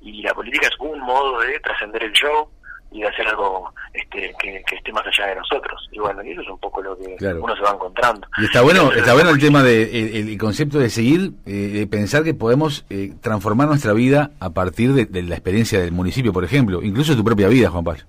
[0.03, 2.51] Y la política es un modo de trascender el yo,
[2.91, 5.89] y de hacer algo este, que, esté más allá de nosotros.
[5.93, 8.27] Y bueno, y eso es un poco lo que uno se va encontrando.
[8.39, 12.25] Y está bueno, está bueno el tema de el, concepto de seguir, eh, de pensar
[12.25, 16.83] que podemos eh, transformar nuestra vida a partir de, la experiencia del municipio, por ejemplo,
[16.83, 18.03] incluso tu propia vida, Juan Pablo.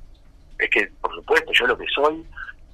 [0.57, 2.25] Es que, por supuesto, yo lo que soy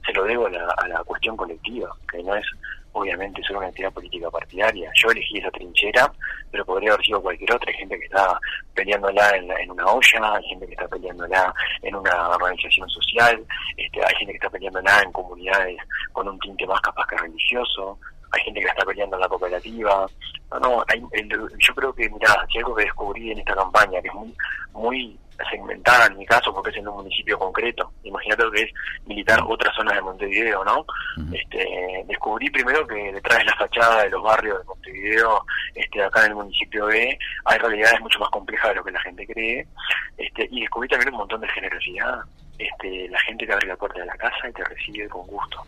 [0.05, 2.45] se lo debo a la, a la cuestión colectiva, que no es
[2.93, 4.91] obviamente soy una entidad política partidaria.
[4.95, 6.11] Yo elegí esa trinchera,
[6.51, 7.71] pero podría haber sido cualquier otra.
[7.71, 8.39] Hay gente que está
[8.73, 13.45] peleándola en, en una olla, hay gente que está peleándola en una organización social,
[13.77, 15.77] este, hay gente que está peleándola en comunidades
[16.13, 17.99] con un tinte más capaz que religioso,
[18.31, 20.07] hay gente que la está peleando en la cooperativa.
[20.51, 20.85] No, no,
[21.59, 24.35] yo creo que, mira, si algo que descubrí en esta campaña, que es muy,
[24.73, 27.91] muy segmentada en mi caso porque es en un municipio concreto.
[28.03, 28.71] Imagínate lo que es
[29.05, 30.85] militar otras zonas de Montevideo, ¿no?
[31.31, 36.25] este, descubrí primero que detrás de la fachada de los barrios de Montevideo, este, acá
[36.25, 39.67] en el municipio B, hay realidades mucho más complejas de lo que la gente cree.
[40.17, 42.19] Este, y descubrí también un montón de generosidad.
[42.57, 45.63] Este, la gente que abre la puerta de la casa y te recibe con gusto.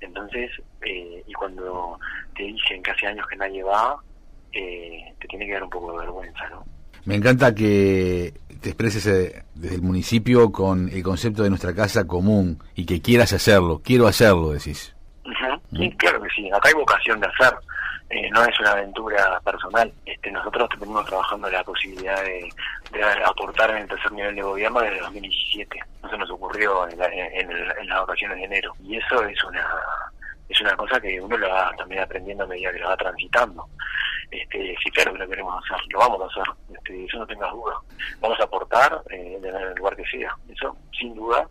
[0.00, 0.50] Entonces,
[0.82, 1.98] eh, y cuando
[2.36, 3.96] te dicen que hace años que nadie va,
[4.52, 6.64] eh, te tiene que dar un poco de vergüenza, ¿no?
[7.04, 12.06] Me encanta que te expreses eh, desde el municipio con el concepto de nuestra casa
[12.06, 14.94] común y que quieras hacerlo, quiero hacerlo, decís.
[15.76, 17.54] Sí, claro que sí, acá hay vocación de hacer,
[18.10, 19.92] eh, no es una aventura personal.
[20.06, 22.48] Este, nosotros venimos trabajando la posibilidad de,
[23.24, 25.78] aportar en el tercer nivel de gobierno desde 2017.
[26.08, 28.72] Se nos ocurrió en, en, las vacaciones de enero.
[28.82, 29.66] Y eso es una
[30.48, 33.68] es una cosa que uno lo va también aprendiendo a medida que lo va transitando.
[34.30, 37.50] Este, sí, claro que lo queremos hacer, lo vamos a hacer, este, eso no tengas
[37.52, 37.74] duda.
[38.20, 41.46] Vamos a aportar eh, en el lugar que sea, eso sin duda,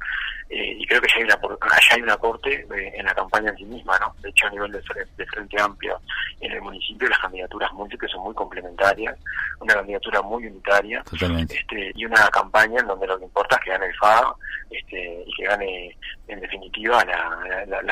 [0.49, 3.49] eh, y creo que ya hay, una, allá hay un aporte eh, en la campaña
[3.49, 4.15] en sí misma, ¿no?
[4.21, 4.81] De hecho, a nivel de,
[5.17, 5.99] de, Frente Amplio
[6.39, 9.17] en el municipio, las candidaturas múltiples son muy complementarias,
[9.59, 13.71] una candidatura muy unitaria, este, y una campaña en donde lo que importa es que
[13.71, 14.35] gane el FA
[14.69, 17.85] este, y que gane, en definitiva, la,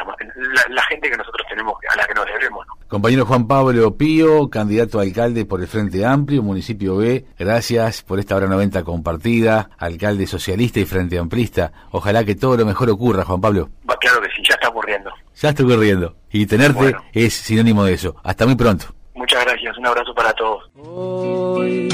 [0.70, 2.74] la, gente que nosotros tenemos, a la que nos debemos, ¿no?
[2.88, 8.20] Compañero Juan Pablo Pío, candidato a alcalde por el Frente Amplio, municipio B, gracias por
[8.20, 11.72] esta hora 90 compartida, alcalde socialista y Frente Amplista.
[11.92, 13.70] Ojalá que todo lo mejor ocurra, Juan Pablo.
[14.00, 15.10] Claro que sí, ya está ocurriendo.
[15.36, 16.16] Ya está ocurriendo.
[16.32, 18.16] Y tenerte es sinónimo de eso.
[18.24, 18.86] Hasta muy pronto.
[19.16, 20.70] Muchas gracias, un abrazo para todos.
[20.76, 21.88] Hoy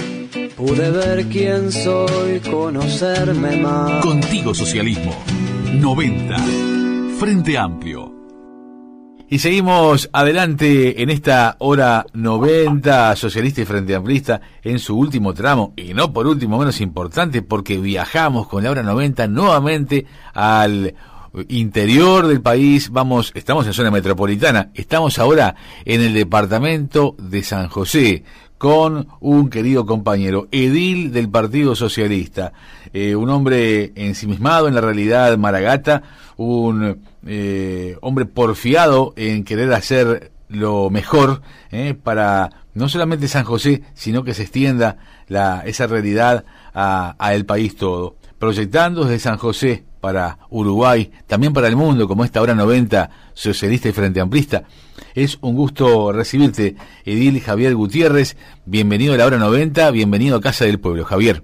[0.58, 4.04] pude ver quién soy, conocerme más.
[4.04, 5.15] Contigo Socialismo
[5.74, 6.36] 90.
[7.20, 8.21] Frente Amplio.
[9.32, 15.72] Y seguimos adelante en esta hora 90 socialista y frente amplista en su último tramo
[15.78, 20.94] y no por último menos importante porque viajamos con la hora 90 nuevamente al
[21.48, 27.70] interior del país, vamos, estamos en zona metropolitana, estamos ahora en el departamento de San
[27.70, 28.26] José
[28.62, 32.54] con un querido compañero, edil del Partido Socialista,
[32.93, 36.04] eh, un hombre ensimismado en la realidad maragata,
[36.38, 43.82] un eh, hombre porfiado en querer hacer lo mejor eh, para no solamente San José,
[43.95, 44.97] sino que se extienda
[45.28, 48.15] la, esa realidad a, a el país todo.
[48.38, 53.89] Proyectando desde San José para Uruguay, también para el mundo, como esta hora 90, socialista
[53.89, 54.65] y frente amplista.
[55.13, 58.38] Es un gusto recibirte, Edil Javier Gutiérrez.
[58.65, 61.04] Bienvenido a la hora 90, bienvenido a Casa del Pueblo.
[61.04, 61.43] Javier.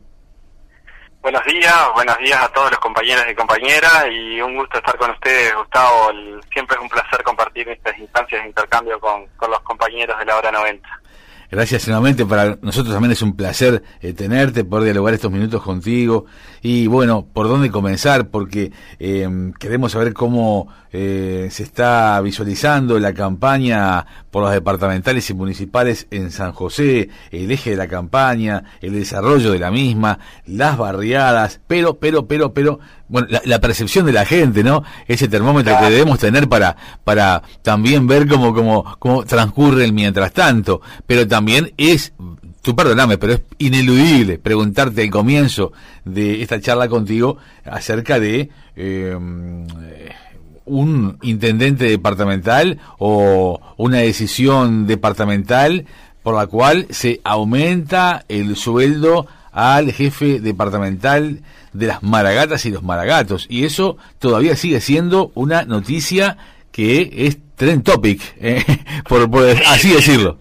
[1.22, 5.12] Buenos días, buenos días a todos los compañeros y compañeras y un gusto estar con
[5.12, 6.12] ustedes, Gustavo.
[6.54, 10.38] siempre es un placer compartir estas instancias de intercambio con, con los compañeros de la
[10.38, 10.88] hora 90.
[11.50, 16.26] Gracias nuevamente, para nosotros también es un placer eh, tenerte, poder dialogar estos minutos contigo.
[16.62, 18.30] Y bueno, ¿por dónde comenzar?
[18.30, 25.34] Porque eh, queremos saber cómo eh, se está visualizando la campaña por los departamentales y
[25.34, 30.78] municipales en San José, el eje de la campaña, el desarrollo de la misma, las
[30.78, 34.84] barriadas, pero, pero, pero, pero, bueno, la, percepción de la gente, ¿no?
[35.08, 40.32] Ese termómetro que debemos tener para, para también ver cómo, cómo, cómo transcurre el mientras
[40.32, 42.14] tanto, pero también es
[42.62, 45.72] tú perdoname, pero es ineludible preguntarte al comienzo
[46.06, 49.18] de esta charla contigo acerca de eh,
[50.66, 55.86] un intendente departamental o una decisión departamental
[56.24, 61.40] por la cual se aumenta el sueldo al jefe departamental
[61.74, 63.46] de las maragatas y los maragatos.
[63.50, 66.38] Y eso todavía sigue siendo una noticia
[66.72, 68.64] que es trend topic, eh,
[69.08, 69.28] por,
[69.68, 70.38] así decirlo.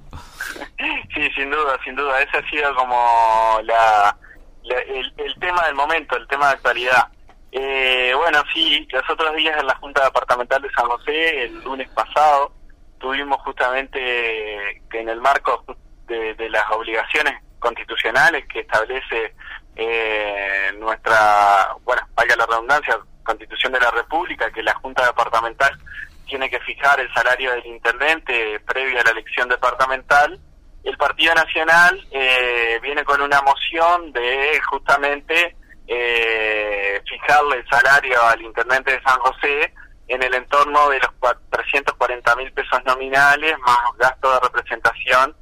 [1.17, 2.21] Sí, sin duda, sin duda.
[2.21, 4.15] Ese ha sido como la,
[4.65, 7.09] el tema del momento, el tema de actualidad.
[7.53, 11.89] Eh, bueno, sí, los otros días en la Junta Departamental de San José, el lunes
[11.89, 12.53] pasado,
[12.99, 13.99] tuvimos justamente
[14.91, 15.65] que en el marco
[16.07, 19.35] de, las obligaciones constitucionales que establece
[19.75, 25.79] eh, nuestra, bueno, valga la redundancia, Constitución de la República, que la Junta Departamental
[26.27, 30.39] tiene que fijar el salario del intendente previo a la elección departamental.
[30.87, 35.57] El Partido Nacional eh, viene con una moción de justamente
[35.89, 39.75] eh, fijarle el salario al intendente de San José
[40.07, 41.11] en el entorno de los
[41.51, 45.37] 340 mil pesos nominales más gasto de representación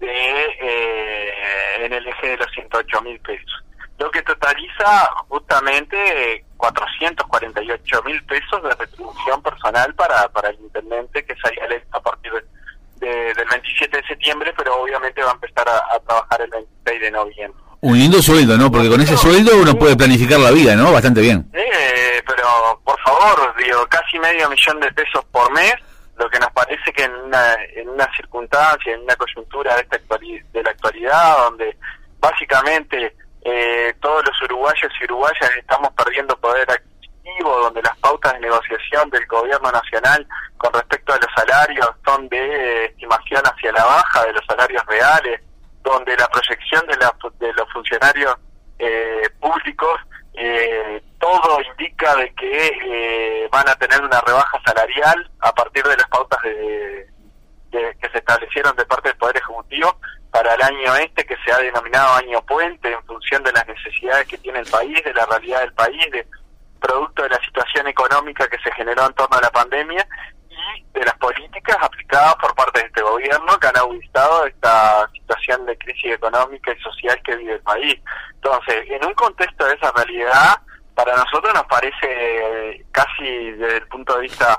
[0.00, 3.64] de eh, en el eje de los 108 mil pesos.
[3.98, 11.36] Lo que totaliza justamente 448 mil pesos de retribución personal para, para el intendente que
[11.36, 12.57] salía electo a partir de,
[13.00, 17.62] del 27 de septiembre, pero obviamente va a empezar a, trabajar el 26 de noviembre.
[17.80, 18.70] Un lindo sueldo, ¿no?
[18.70, 20.92] Porque con ese sueldo uno puede planificar la vida, ¿no?
[20.92, 21.48] Bastante bien.
[21.52, 25.74] Eh, pero por favor, digo, casi medio millón de pesos por mes,
[26.16, 30.18] lo que nos parece que en una, en una circunstancia, en una coyuntura de, esta
[30.18, 31.76] de la actualidad, donde
[32.18, 36.97] básicamente eh, todos los uruguayos y uruguayas estamos perdiendo poder adquisitivo,
[37.44, 42.38] donde las pautas de negociación del gobierno nacional con respecto a los salarios son de
[42.38, 45.40] eh, estimación hacia la baja de los salarios reales,
[45.82, 46.96] donde la proyección de,
[47.46, 48.36] de los funcionarios
[48.78, 50.00] eh, públicos
[50.34, 56.08] eh, todo indica de que van a tener una rebaja salarial a partir de las
[56.08, 57.08] pautas de,
[57.70, 59.98] que se establecieron de parte del Poder Ejecutivo
[60.30, 64.28] para el año este que se ha denominado año puente en función de las necesidades
[64.28, 66.26] que tiene el país, de la realidad del país, de
[66.78, 70.06] producto de la situación económica que se generó en torno a la pandemia
[70.50, 75.66] y de las políticas aplicadas por parte de este gobierno que han auditado esta situación
[75.66, 77.96] de crisis económica y social que vive el país.
[78.34, 80.58] Entonces, en un contexto de esa realidad,
[80.94, 84.58] para nosotros nos parece casi desde el punto de vista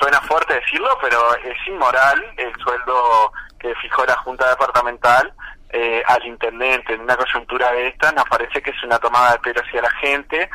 [0.00, 5.32] suena fuerte decirlo, pero es inmoral el sueldo que fijó la Junta Departamental
[5.70, 9.38] eh, al intendente en una coyuntura de esta, nos parece que es una tomada de
[9.38, 10.50] pelo hacia la gente,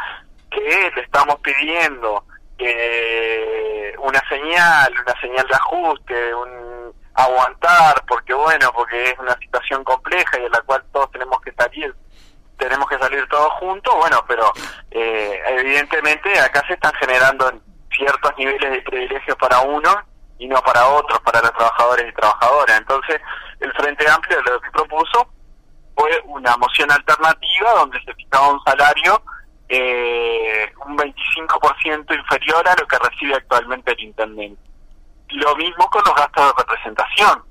[0.50, 2.24] que le estamos pidiendo
[2.58, 9.84] eh, una señal, una señal de ajuste, un aguantar, porque bueno, porque es una situación
[9.84, 11.94] compleja y en la cual todos tenemos que salir
[12.58, 14.52] tenemos que salir todos juntos, bueno, pero
[14.92, 17.52] eh, evidentemente acá se están generando
[17.96, 19.90] ciertos niveles de privilegios para uno
[20.40, 22.78] y no para otros, para los trabajadores y trabajadoras.
[22.78, 23.22] Entonces,
[23.60, 25.28] el Frente Amplio lo que propuso
[25.96, 29.22] fue una moción alternativa donde se fijaba un salario
[29.70, 34.62] eh, un 25% inferior a lo que recibe actualmente el intendente.
[35.30, 37.44] Lo mismo con los gastos de representación.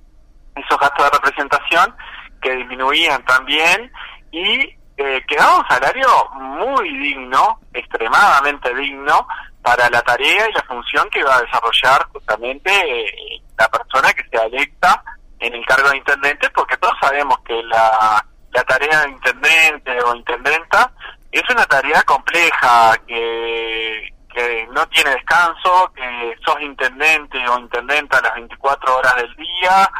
[0.55, 1.95] Esos gastos de representación
[2.41, 3.93] que disminuían también
[4.31, 9.29] y eh, quedaba un salario muy digno, extremadamente digno,
[9.61, 14.27] para la tarea y la función que va a desarrollar justamente eh, la persona que
[14.31, 15.03] sea electa
[15.41, 20.15] en el cargo de intendente, porque todos sabemos que la, la tarea de intendente o
[20.15, 20.91] intendenta
[21.33, 28.35] es una tarea compleja, que, que no tiene descanso, que sos intendente o intendenta las
[28.35, 29.91] 24 horas del día,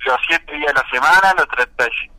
[0.00, 1.46] los 7 días de la semana, los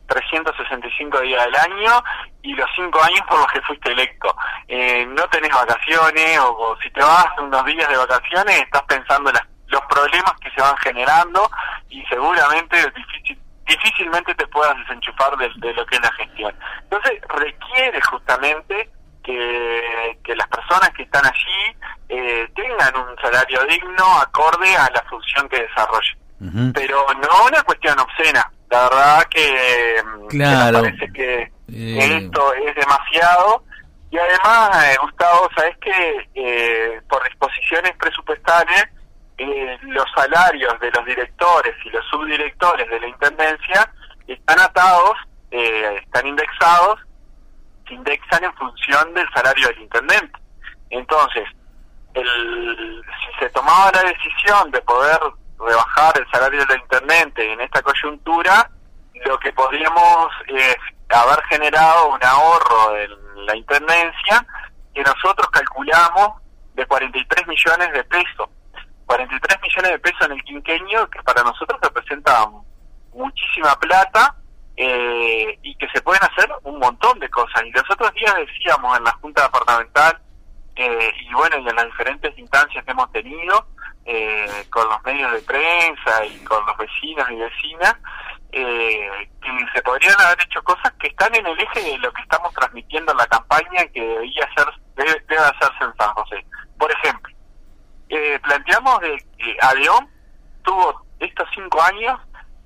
[0.06, 2.02] 365 días del año
[2.42, 4.34] y los 5 años por los que fuiste electo.
[4.68, 9.36] Eh, no tenés vacaciones o, si te vas unos días de vacaciones estás pensando en
[9.68, 11.50] los problemas que se van generando
[11.88, 12.76] y seguramente
[13.66, 16.54] difícilmente te puedas desenchufar de, lo que es la gestión.
[16.82, 18.90] Entonces requiere justamente
[19.22, 21.76] que, que las personas que están allí
[22.08, 26.16] eh, tengan un salario digno acorde a la función que desarrollen
[26.74, 28.50] pero no una cuestión obscena.
[28.70, 32.18] La verdad que, mm, me parece que eh.
[32.18, 33.64] esto es demasiado.
[34.10, 38.86] Y además, eh, Gustavo, sabes que eh, por disposiciones presupuestales,
[39.38, 43.92] los salarios de los directores y los subdirectores de la intendencia
[44.26, 45.14] están atados,
[45.50, 47.00] están indexados,
[47.86, 50.38] se indexan en función del salario del intendente.
[50.90, 51.44] Entonces,
[52.14, 55.18] el, si se tomaba la decisión de poder
[55.58, 58.70] rebajar el salario del intendente en esta coyuntura,
[59.24, 60.76] lo que podríamos es
[61.08, 64.46] haber generado un ahorro en la intendencia
[64.94, 66.42] que nosotros calculamos
[66.74, 68.48] de 43 millones de pesos.
[69.06, 72.46] 43 millones de pesos en el quinqueño, que para nosotros representa
[73.12, 74.36] muchísima plata
[74.76, 77.62] eh, y que se pueden hacer un montón de cosas.
[77.64, 80.20] Y los otros días decíamos en la Junta Departamental
[80.76, 83.66] eh, y bueno, y en las diferentes instancias que hemos tenido,
[84.04, 87.96] eh, con los medios de prensa y con los vecinos y vecinas,
[88.52, 92.22] eh, que se podrían haber hecho cosas que están en el eje de lo que
[92.22, 96.46] estamos transmitiendo en la campaña que debía ser, debe, hacerse en San José.
[96.78, 97.34] Por ejemplo,
[98.08, 100.08] eh, planteamos de que Adeón
[100.62, 102.18] tuvo estos cinco años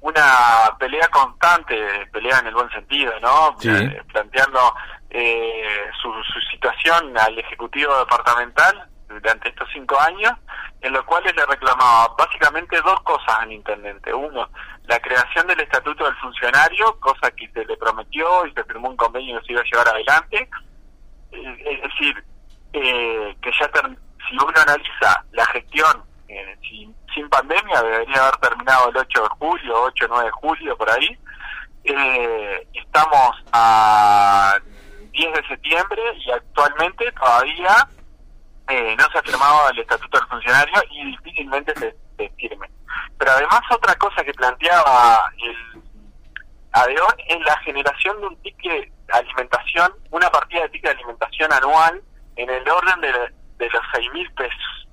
[0.02, 1.76] una pelea constante,
[2.12, 3.54] pelea en el buen sentido, ¿no?
[3.58, 3.68] Sí.
[3.68, 4.74] Eh, planteando
[5.10, 10.32] eh, su, su situación al Ejecutivo Departamental durante estos cinco años,
[10.80, 14.14] en los cuales le reclamaba básicamente dos cosas al intendente.
[14.14, 14.48] Uno,
[14.84, 18.96] la creación del Estatuto del Funcionario, cosa que se le prometió y se firmó un
[18.96, 20.48] convenio que se iba a llevar adelante.
[21.32, 22.24] Eh, Es decir,
[22.72, 23.98] eh, que ya ter-
[24.30, 29.82] si uno analiza la gestión eh, sin, pandemia, debería haber terminado el 8 de julio,
[29.82, 31.18] 8 o 9 de julio, por ahí.
[31.84, 34.54] Eh, estamos a
[35.10, 37.88] 10 de septiembre y actualmente todavía
[38.68, 42.70] eh, no se ha firmado el Estatuto del Funcionario y difícilmente se, se firme.
[43.18, 45.82] Pero además otra cosa que planteaba el
[46.72, 51.52] ADEON es la generación de un ticket de alimentación, una partida de ticket de alimentación
[51.52, 52.02] anual
[52.36, 54.88] en el orden de, de los 6 mil pesos.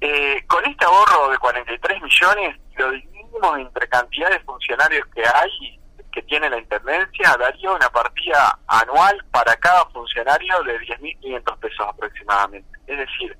[0.00, 5.80] Eh, con este ahorro de 43 millones, lo dividimos entre cantidad de funcionarios que hay,
[6.12, 12.78] que tiene la Intendencia, daría una partida anual para cada funcionario de 10.500 pesos aproximadamente.
[12.86, 13.36] Es decir,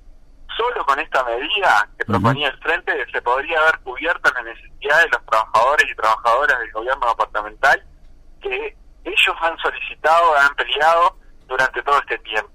[0.57, 5.09] solo con esta medida que proponía el Frente se podría haber cubierto la necesidad de
[5.09, 7.83] los trabajadores y trabajadoras del gobierno departamental
[8.41, 12.54] que ellos han solicitado, han peleado durante todo este tiempo.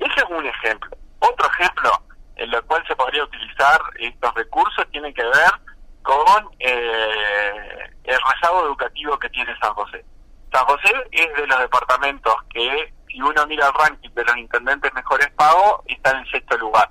[0.00, 0.96] Ese es un ejemplo.
[1.20, 1.92] Otro ejemplo
[2.36, 5.52] en el cual se podría utilizar estos recursos tiene que ver
[6.02, 10.02] con eh, el rezago educativo que tiene San José.
[10.50, 14.92] San José es de los departamentos que, si uno mira el ranking de los intendentes
[14.94, 16.90] mejores pagos, está en sexto lugar.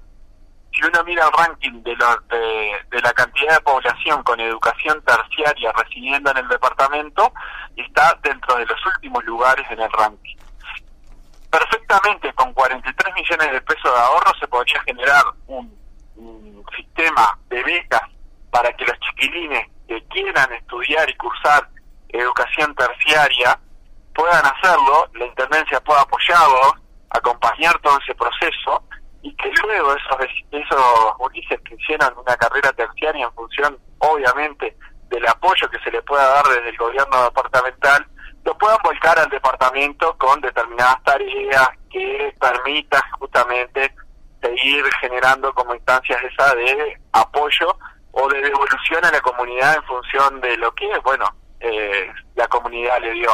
[0.72, 5.72] Si uno mira el ranking de, los, de la cantidad de población con educación terciaria
[5.72, 7.34] residiendo en el departamento,
[7.76, 10.39] está dentro de los últimos lugares en el ranking
[11.50, 15.78] perfectamente con 43 millones de pesos de ahorro se podría generar un,
[16.76, 18.02] sistema de becas
[18.52, 21.68] para que los chiquilines que quieran estudiar y cursar
[22.10, 23.60] educación terciaria
[24.14, 26.74] puedan hacerlo, la Intendencia pueda apoyarlos,
[27.10, 28.84] acompañar todo ese proceso
[29.22, 30.18] y que luego esos,
[30.52, 34.78] esos gurises que hicieran una carrera terciaria en función, obviamente,
[35.10, 38.06] del apoyo que se le pueda dar desde el gobierno departamental,
[38.44, 43.94] lo puedan volcar al departamento con determinadas tareas que permitan justamente
[44.42, 47.78] seguir generando como instancias esa de apoyo
[48.12, 51.26] o de devolución a la comunidad en función de lo que, bueno,
[51.60, 53.30] eh, la comunidad le dio.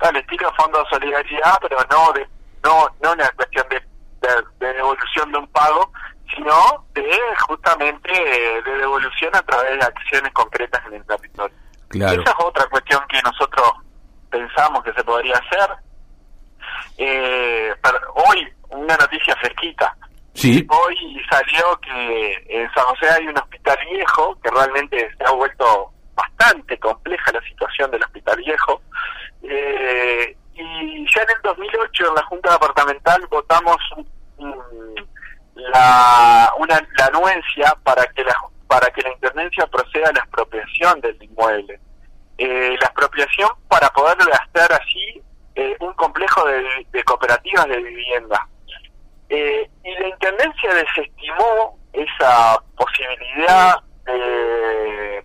[0.00, 2.26] Al estilo Fondo de Solidaridad, pero no de
[2.62, 3.80] no no una cuestión de,
[4.20, 5.92] de, de devolución de un pago,
[6.34, 11.56] sino de justamente eh, de devolución a través de acciones concretas en el territorio.
[11.88, 12.20] Claro.
[12.20, 13.72] Esa es otra cuestión que nosotros
[14.30, 15.70] pensamos que se podría hacer.
[16.96, 19.96] Eh, pero hoy, una noticia fresquita.
[20.34, 20.66] Sí.
[20.68, 25.92] Hoy salió que en San José hay un hospital viejo, que realmente se ha vuelto
[26.14, 28.82] bastante compleja la situación del hospital viejo.
[29.42, 33.76] Eh, y ya en el 2008 en la Junta Departamental votamos
[35.54, 38.34] la, una, la anuencia para que la,
[38.66, 41.80] para que la Intendencia proceda a la expropiación del inmueble.
[42.38, 45.20] Eh, la expropiación para poder gastar así
[45.56, 48.46] eh, un complejo de, de cooperativas de vivienda.
[49.28, 55.24] Eh, y la Intendencia desestimó esa posibilidad de,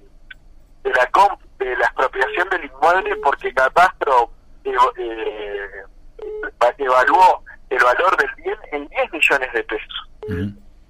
[0.83, 4.31] de la comp- de la expropiación del inmueble porque Catastro
[4.65, 5.83] eh,
[6.77, 10.09] evaluó el valor del bien en 10 millones de pesos.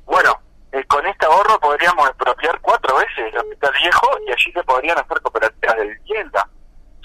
[0.05, 0.39] Bueno,
[0.73, 4.97] eh, con este ahorro podríamos expropiar cuatro veces el hospital viejo y allí se podrían
[4.97, 6.49] hacer cooperativas de vivienda.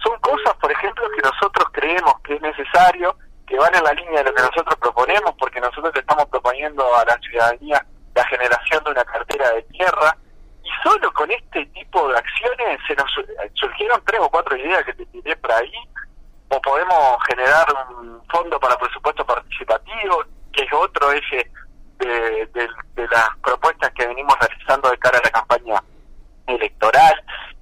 [0.02, 3.16] Son cosas, por ejemplo, que nosotros creemos que es necesario,
[3.46, 6.82] que van en la línea de lo que nosotros proponemos, porque nosotros le estamos proponiendo
[6.96, 10.16] a la ciudadanía la generación de una cartera de tierra,
[10.64, 14.84] y solo con este tipo de acciones se nos su- surgieron tres o cuatro ideas
[14.84, 15.72] que te tiré por ahí,
[16.48, 17.66] o podemos generar
[17.98, 21.50] un fondo para presupuesto participativo, que es otro eje
[21.99, 25.82] de, de- de las propuestas que venimos realizando de cara a la campaña
[26.46, 27.14] electoral.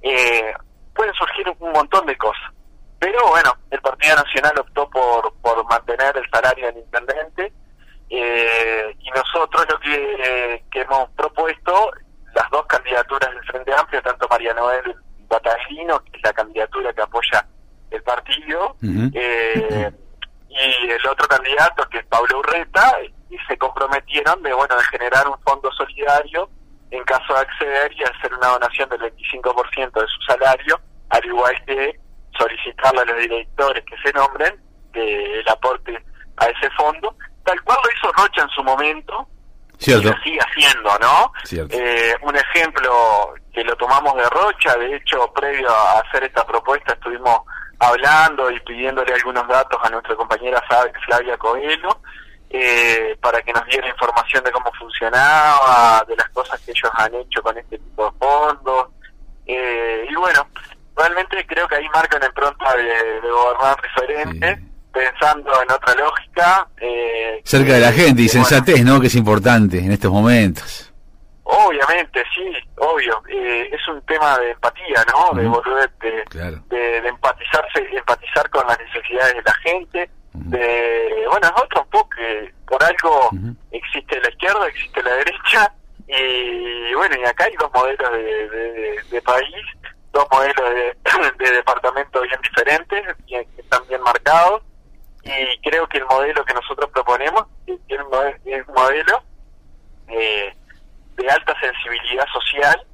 [0.02, 0.52] Eh,
[0.94, 2.50] pueden surgir un montón de cosas.
[2.98, 7.52] Pero bueno, el Partido Nacional optó por, por mantener el salario del intendente
[8.08, 11.90] eh, y nosotros lo que, eh, que hemos propuesto,
[12.34, 14.94] las dos candidaturas del Frente Amplio, tanto María Noel
[15.28, 17.46] Bataglino, que es la candidatura que apoya
[17.90, 18.76] el partido,
[19.14, 19.90] eh,
[20.48, 22.96] y el otro candidato que es Pablo Urreta
[23.30, 26.48] y se comprometieron de bueno de generar un fondo solidario
[26.90, 31.54] en caso de acceder y hacer una donación del 25% de su salario al igual
[31.66, 31.98] que
[32.38, 34.54] solicitarle a los directores que se nombren
[34.92, 36.04] que el aporte
[36.36, 39.28] a ese fondo tal cual lo hizo Rocha en su momento
[39.78, 40.08] Cierto.
[40.08, 41.32] y lo sigue haciendo, ¿no?
[41.70, 46.94] Eh, un ejemplo que lo tomamos de rocha, de hecho, previo a hacer esta propuesta
[46.94, 47.40] estuvimos
[47.78, 50.62] hablando y pidiéndole algunos datos a nuestra compañera
[51.06, 52.00] Flavia Coelho,
[52.58, 57.14] eh, para que nos diera información de cómo funcionaba, de las cosas que ellos han
[57.14, 58.88] hecho con este tipo de fondos.
[59.46, 60.46] Eh, y bueno,
[60.96, 66.68] realmente creo que ahí marca una impronta de, gobernar diferente, pensando en otra lógica.
[66.80, 69.00] Eh, Cerca de la gente y sensatez, ¿no?
[69.00, 70.92] Que es importante en estos momentos.
[71.48, 73.22] Obviamente, sí, obvio.
[73.28, 75.38] Eh, es un tema de empatía, ¿no?
[75.38, 80.10] De volver, de, empatizarse, empatizar con las necesidades de la gente.
[80.50, 83.30] De, bueno, es otro poco que por algo
[83.70, 85.72] existe la izquierda, existe la derecha.
[86.06, 89.66] Y bueno, y acá hay dos modelos de, país,
[90.12, 90.70] dos modelos
[91.38, 94.62] de, departamento bien diferentes, que están bien marcados.
[95.24, 97.78] Y creo que el modelo que nosotros proponemos es
[98.68, 99.22] un modelo
[100.08, 100.54] eh,
[101.16, 102.86] de alta sensibilidad social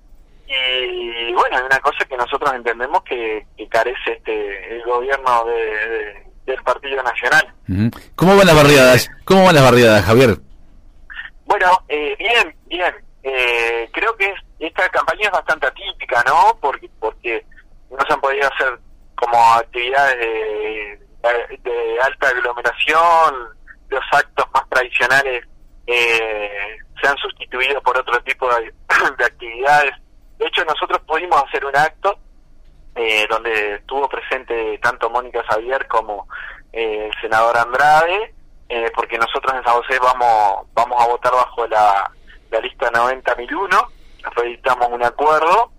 [0.54, 6.62] y bueno, hay una cosa que nosotros entendemos que, carece este el gobierno de, del
[6.62, 7.54] Partido Nacional.
[8.14, 9.10] ¿Cómo van las barriadas?
[9.24, 10.36] ¿Cómo van las barriadas, Javier?
[11.46, 12.94] Bueno, eh, bien, bien.
[13.22, 16.58] Eh, creo que esta campaña es bastante atípica, ¿no?
[16.60, 17.44] Porque porque
[17.90, 18.78] no se han podido hacer
[19.14, 23.34] como actividades de, de alta aglomeración,
[23.88, 25.44] los actos más tradicionales
[25.86, 28.72] eh, se han sustituido por otro tipo de,
[29.24, 29.92] actividades.
[30.38, 32.18] De hecho, nosotros pudimos hacer un acto
[32.94, 36.28] eh, donde estuvo presente tanto Mónica Xavier como
[36.72, 38.34] eh, el senador Andrade,
[38.68, 42.10] eh, porque nosotros en San José vamos, vamos a votar bajo la,
[42.50, 43.88] la lista 90.001,
[44.36, 45.70] reeditamos un acuerdo,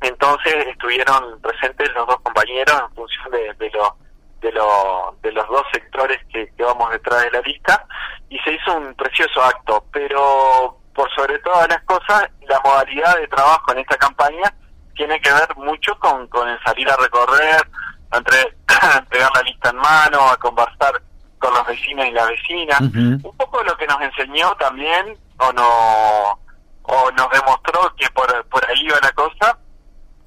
[0.00, 3.96] entonces estuvieron presentes los dos compañeros en función de, de, lo,
[4.40, 7.86] de, lo, de los dos sectores que, que vamos detrás de la lista
[8.28, 13.28] y se hizo un precioso acto, pero por sobre todas las cosas, la modalidad de
[13.28, 14.52] trabajo en esta campaña
[15.00, 17.66] tiene que ver mucho con, con el salir a recorrer,
[18.12, 18.54] entre
[19.08, 21.00] pegar la lista en mano, a conversar
[21.38, 22.80] con los vecinos y las vecinas.
[22.82, 26.38] Un poco lo que nos enseñó también, o, no,
[26.82, 29.56] o nos demostró que por, por ahí iba la cosa,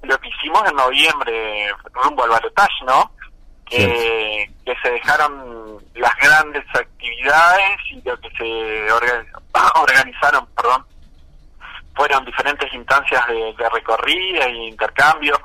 [0.01, 3.11] lo que hicimos en noviembre rumbo al balotaje, ¿no?
[3.65, 4.49] que
[4.81, 8.91] se dejaron las grandes actividades y lo que se
[9.81, 10.85] organizaron, perdón,
[11.95, 15.39] fueron diferentes instancias de, recorrida y intercambio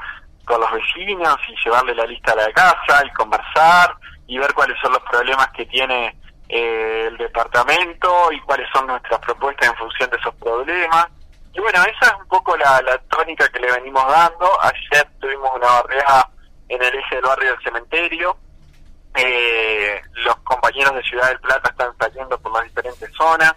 [0.45, 3.95] con los vecinos y llevarle la lista a la casa y conversar
[4.27, 6.17] y ver cuáles son los problemas que tiene
[6.49, 11.09] eh, el departamento y cuáles son nuestras propuestas en función de esos problemas.
[11.53, 14.49] Y bueno, esa es un poco la, la tónica que le venimos dando.
[14.63, 16.29] Ayer tuvimos una barrera
[16.69, 18.37] en el eje del barrio del cementerio.
[19.15, 23.53] Eh, los compañeros de Ciudad del Plata están saliendo por las diferentes zonas,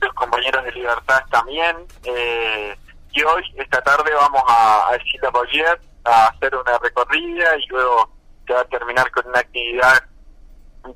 [0.00, 1.76] los compañeros de Libertad también.
[2.04, 2.76] Eh,
[3.12, 8.10] y hoy, esta tarde, vamos a, a el a hacer una recorrida y luego
[8.46, 10.04] se va a terminar con una actividad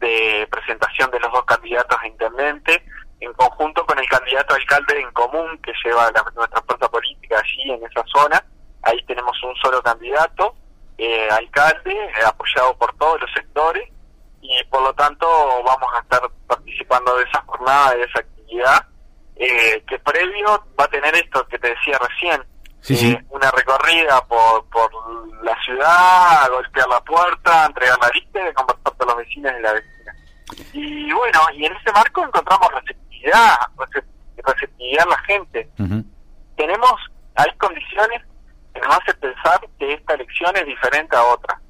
[0.01, 2.83] de presentación de los dos candidatos a intendente
[3.21, 7.85] en conjunto con el candidato alcalde en común que lleva nuestra fuerza política allí en
[7.85, 8.45] esa zona.
[8.83, 10.55] Ahí tenemos un solo candidato
[10.99, 13.89] eh, alcalde, eh, apoyado por todos los sectores,
[14.41, 15.27] y por lo tanto
[15.65, 18.87] vamos a estar participando de esa jornada, de esa actividad,
[19.43, 20.47] eh, que previo
[20.79, 22.41] va a tener esto que te decía recién,
[23.31, 24.91] una recorrida por, por
[25.43, 29.73] la ciudad, golpear la puerta, entregar la lista y conversar con los vecinos y la
[29.73, 30.15] vecina.
[30.73, 33.57] Y bueno, y en ese marco encontramos receptividad,
[34.45, 35.71] receptividad en la gente.
[36.57, 36.93] Tenemos,
[37.35, 38.23] hay condiciones
[38.73, 41.61] que nos hace pensar que esta elección es diferente a otra.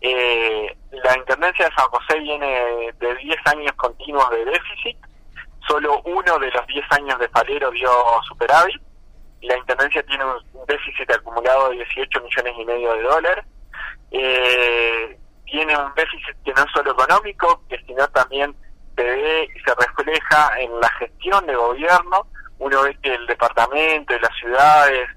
[0.00, 4.96] Eh, la Intendencia de San José viene de 10 años continuos de déficit,
[5.66, 7.90] solo uno de los 10 años de Falero dio
[8.28, 8.80] superávit,
[9.42, 13.44] la Intendencia tiene un déficit acumulado de 18 millones y medio de dólares,
[14.12, 18.54] eh, tiene un déficit que no es solo económico, que sino también
[18.96, 22.26] se ve y se refleja en la gestión de gobierno,
[22.58, 25.08] uno ve que el departamento y las ciudades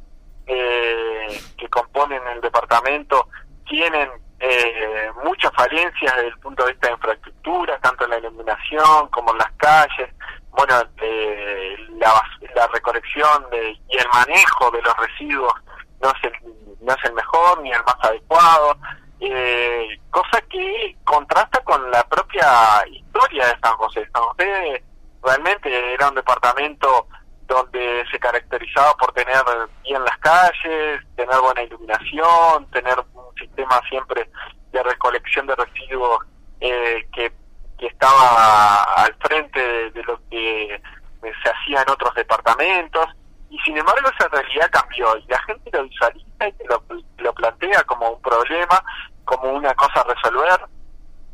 [0.48, 3.28] eh, que componen el departamento
[3.68, 4.10] tienen
[4.40, 9.32] eh, muchas falencias desde el punto de vista de infraestructura, tanto en la iluminación como
[9.32, 10.10] en las calles,
[10.52, 12.22] bueno, eh, la,
[12.56, 15.54] la recolección de, y el manejo de los residuos
[16.02, 16.34] no es el,
[16.82, 18.78] no es el mejor ni el más adecuado,
[19.20, 24.08] eh, cosa que contrasta con la propia historia de San José.
[24.14, 24.84] San José
[25.24, 27.08] realmente era un departamento
[27.48, 29.44] donde se caracterizaba por tener
[29.84, 34.30] bien las calles, tener buena iluminación, tener un sistema siempre
[34.72, 36.26] de recolección de residuos
[36.60, 37.32] eh, que,
[37.78, 39.60] que estaba al frente
[39.92, 40.82] de, lo que
[41.22, 43.06] se hacía en otros departamentos.
[43.50, 46.84] y sin embargo esa realidad cambió y la gente lo visualiza y lo,
[47.18, 48.84] lo plantea como un problema,
[49.24, 50.66] como una cosa a resolver.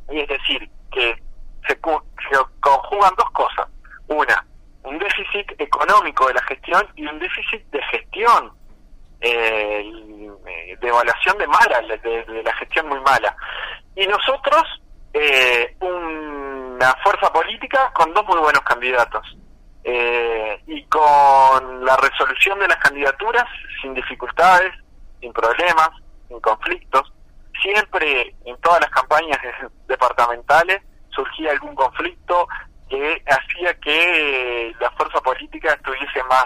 [0.10, 1.16] Y es decir, que
[1.68, 3.68] se, se conjugan dos cosas.
[5.92, 8.54] Económico de la gestión y un déficit de gestión,
[9.20, 9.84] eh,
[10.80, 13.36] de evaluación de mala, de, la gestión muy mala.
[13.98, 14.64] Y nosotros,
[15.14, 19.38] eh, una fuerza política con dos muy buenos candidatos.
[19.84, 23.46] Eh, y con la resolución de las candidaturas
[23.82, 24.72] sin dificultades,
[25.20, 25.90] sin problemas,
[26.30, 27.12] sin conflictos.
[27.62, 29.40] Siempre en todas las campañas
[29.88, 32.48] departamentales surgía algún conflicto
[32.92, 36.46] que hacía que la fuerza política estuviese más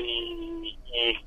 [0.00, 0.78] y,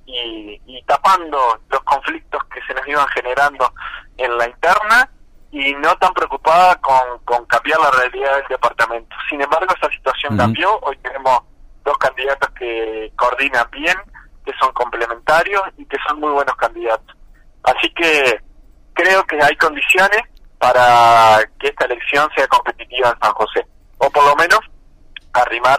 [0.05, 3.73] y, y, tapando los conflictos que se nos iban generando
[4.17, 5.09] en la interna
[5.51, 9.15] y no tan preocupada con, con cambiar la realidad del departamento.
[9.29, 10.79] Sin embargo, esa situación cambió.
[10.81, 11.39] Hoy tenemos
[11.83, 13.97] dos candidatos que coordinan bien,
[14.45, 17.15] que son complementarios y que son muy buenos candidatos.
[17.63, 18.39] Así que
[18.93, 20.21] creo que hay condiciones
[20.57, 23.65] para que esta elección sea competitiva en San José,
[23.97, 24.59] o por lo menos
[25.33, 25.77] arrimar,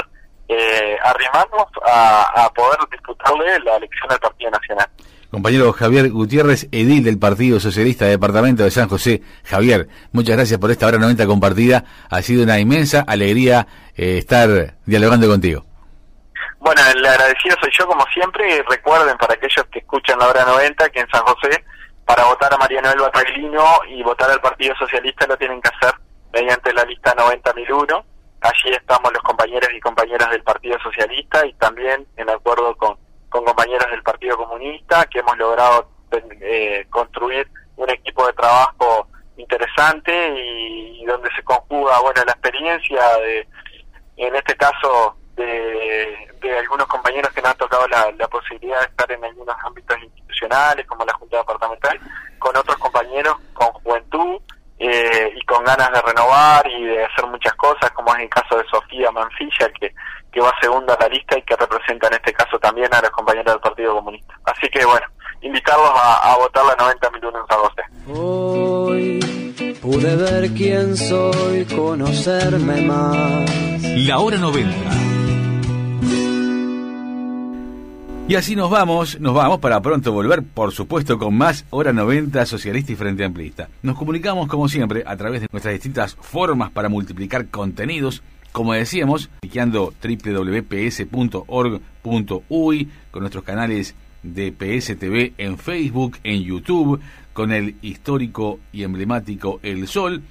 [0.49, 4.89] eh, arrimarnos a, a poder disputarle la elección del Partido Nacional.
[5.31, 9.23] Compañero Javier Gutiérrez, edil del Partido Socialista Departamento de San José.
[9.45, 11.85] Javier, muchas gracias por esta hora 90 compartida.
[12.09, 13.67] Ha sido una inmensa alegría
[13.97, 15.65] eh, estar dialogando contigo.
[16.61, 18.63] Bueno, el agradecido soy yo como siempre.
[18.69, 21.65] Recuerden para aquellos que escuchan la hora 90 que en San José
[22.05, 25.95] para votar a María Noel Bataglino y votar al Partido Socialista lo tienen que hacer
[26.33, 28.05] mediante la lista 90.001.
[28.41, 32.97] Allí estamos los compañeros y compañeras del Partido Socialista y también en acuerdo con,
[33.29, 35.89] compañeros del Partido Comunista que hemos logrado
[36.41, 43.47] eh, construir un equipo de trabajo interesante y, donde se conjuga bueno la experiencia de
[44.17, 48.87] en este caso de, de algunos compañeros que nos han tocado la, la posibilidad de
[48.87, 52.01] estar en algunos ámbitos institucionales como la Junta Departamental,
[52.39, 54.41] con otros compañeros con juventud
[54.79, 58.59] eh, y con ganas de renovar y de hacer muchas cosas, como es el caso
[58.59, 59.95] de Sofía Mancilla, que,
[60.31, 63.11] que va segunda a la lista y que representa en este caso también a los
[63.11, 64.35] compañeros del Partido Comunista.
[64.45, 65.07] Así que bueno,
[65.41, 68.21] invitarlos a, a votar la 90 minutos en San José.
[68.21, 73.51] Hoy pude ver quién soy, conocerme más.
[74.07, 75.16] La hora 90
[78.29, 82.45] Y así nos vamos, nos vamos para pronto volver, por supuesto, con más Hora 90
[82.45, 83.69] Socialista y Frente Amplista.
[83.83, 89.31] Nos comunicamos, como siempre, a través de nuestras distintas formas para multiplicar contenidos, como decíamos,
[89.43, 90.49] cliqueando www.ps.org.uy,
[93.13, 97.01] con nuestros canales de PSTV en Facebook, en YouTube,
[97.33, 100.25] con el histórico y emblemático El Sol,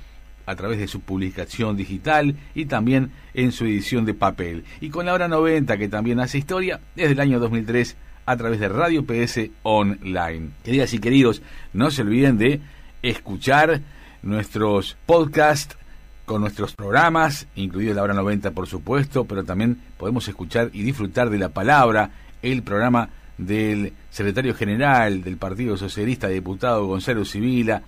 [0.45, 4.63] a través de su publicación digital y también en su edición de papel.
[4.81, 8.59] Y con la hora 90 que también hace historia desde el año 2003 a través
[8.59, 10.49] de Radio PS Online.
[10.63, 11.41] Queridas y queridos,
[11.73, 12.61] no se olviden de
[13.01, 13.81] escuchar
[14.23, 15.77] nuestros podcasts
[16.25, 21.29] con nuestros programas, incluido la hora 90 por supuesto, pero también podemos escuchar y disfrutar
[21.29, 22.09] de la palabra,
[22.41, 27.83] el programa del secretario general del Partido Socialista, diputado Gonzalo Civila,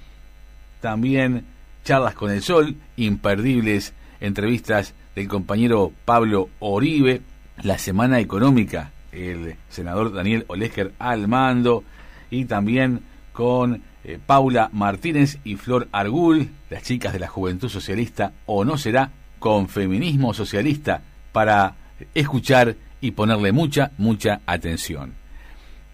[0.81, 1.45] también
[1.87, 7.21] charlas con el sol, imperdibles entrevistas del compañero Pablo Oribe,
[7.63, 11.85] la semana económica, el senador Daniel Olesker al mando,
[12.29, 18.33] y también con eh, Paula Martínez y Flor Argul, las chicas de la Juventud Socialista,
[18.47, 21.75] o no será, con feminismo socialista, para
[22.13, 25.13] escuchar y ponerle mucha, mucha atención.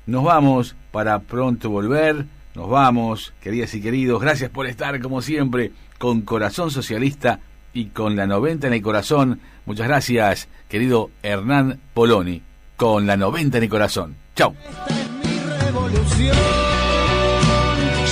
[0.07, 2.25] Nos vamos para pronto volver.
[2.55, 4.21] Nos vamos, queridas y queridos.
[4.21, 7.39] Gracias por estar, como siempre, con Corazón Socialista
[7.73, 9.39] y con la 90 en el corazón.
[9.65, 12.43] Muchas gracias, querido Hernán Poloni,
[12.77, 14.15] con la 90 en el corazón.
[14.35, 14.53] Chao.
[14.53, 16.37] Esta es mi revolución,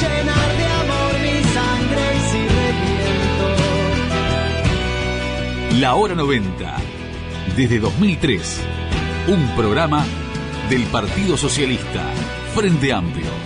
[0.02, 3.46] llenar de amor mi sangre y si reviento.
[5.82, 6.78] La Hora 90,
[7.56, 8.62] desde 2003,
[9.28, 10.04] un programa
[10.68, 12.04] del Partido Socialista,
[12.56, 13.41] Frente Amplio.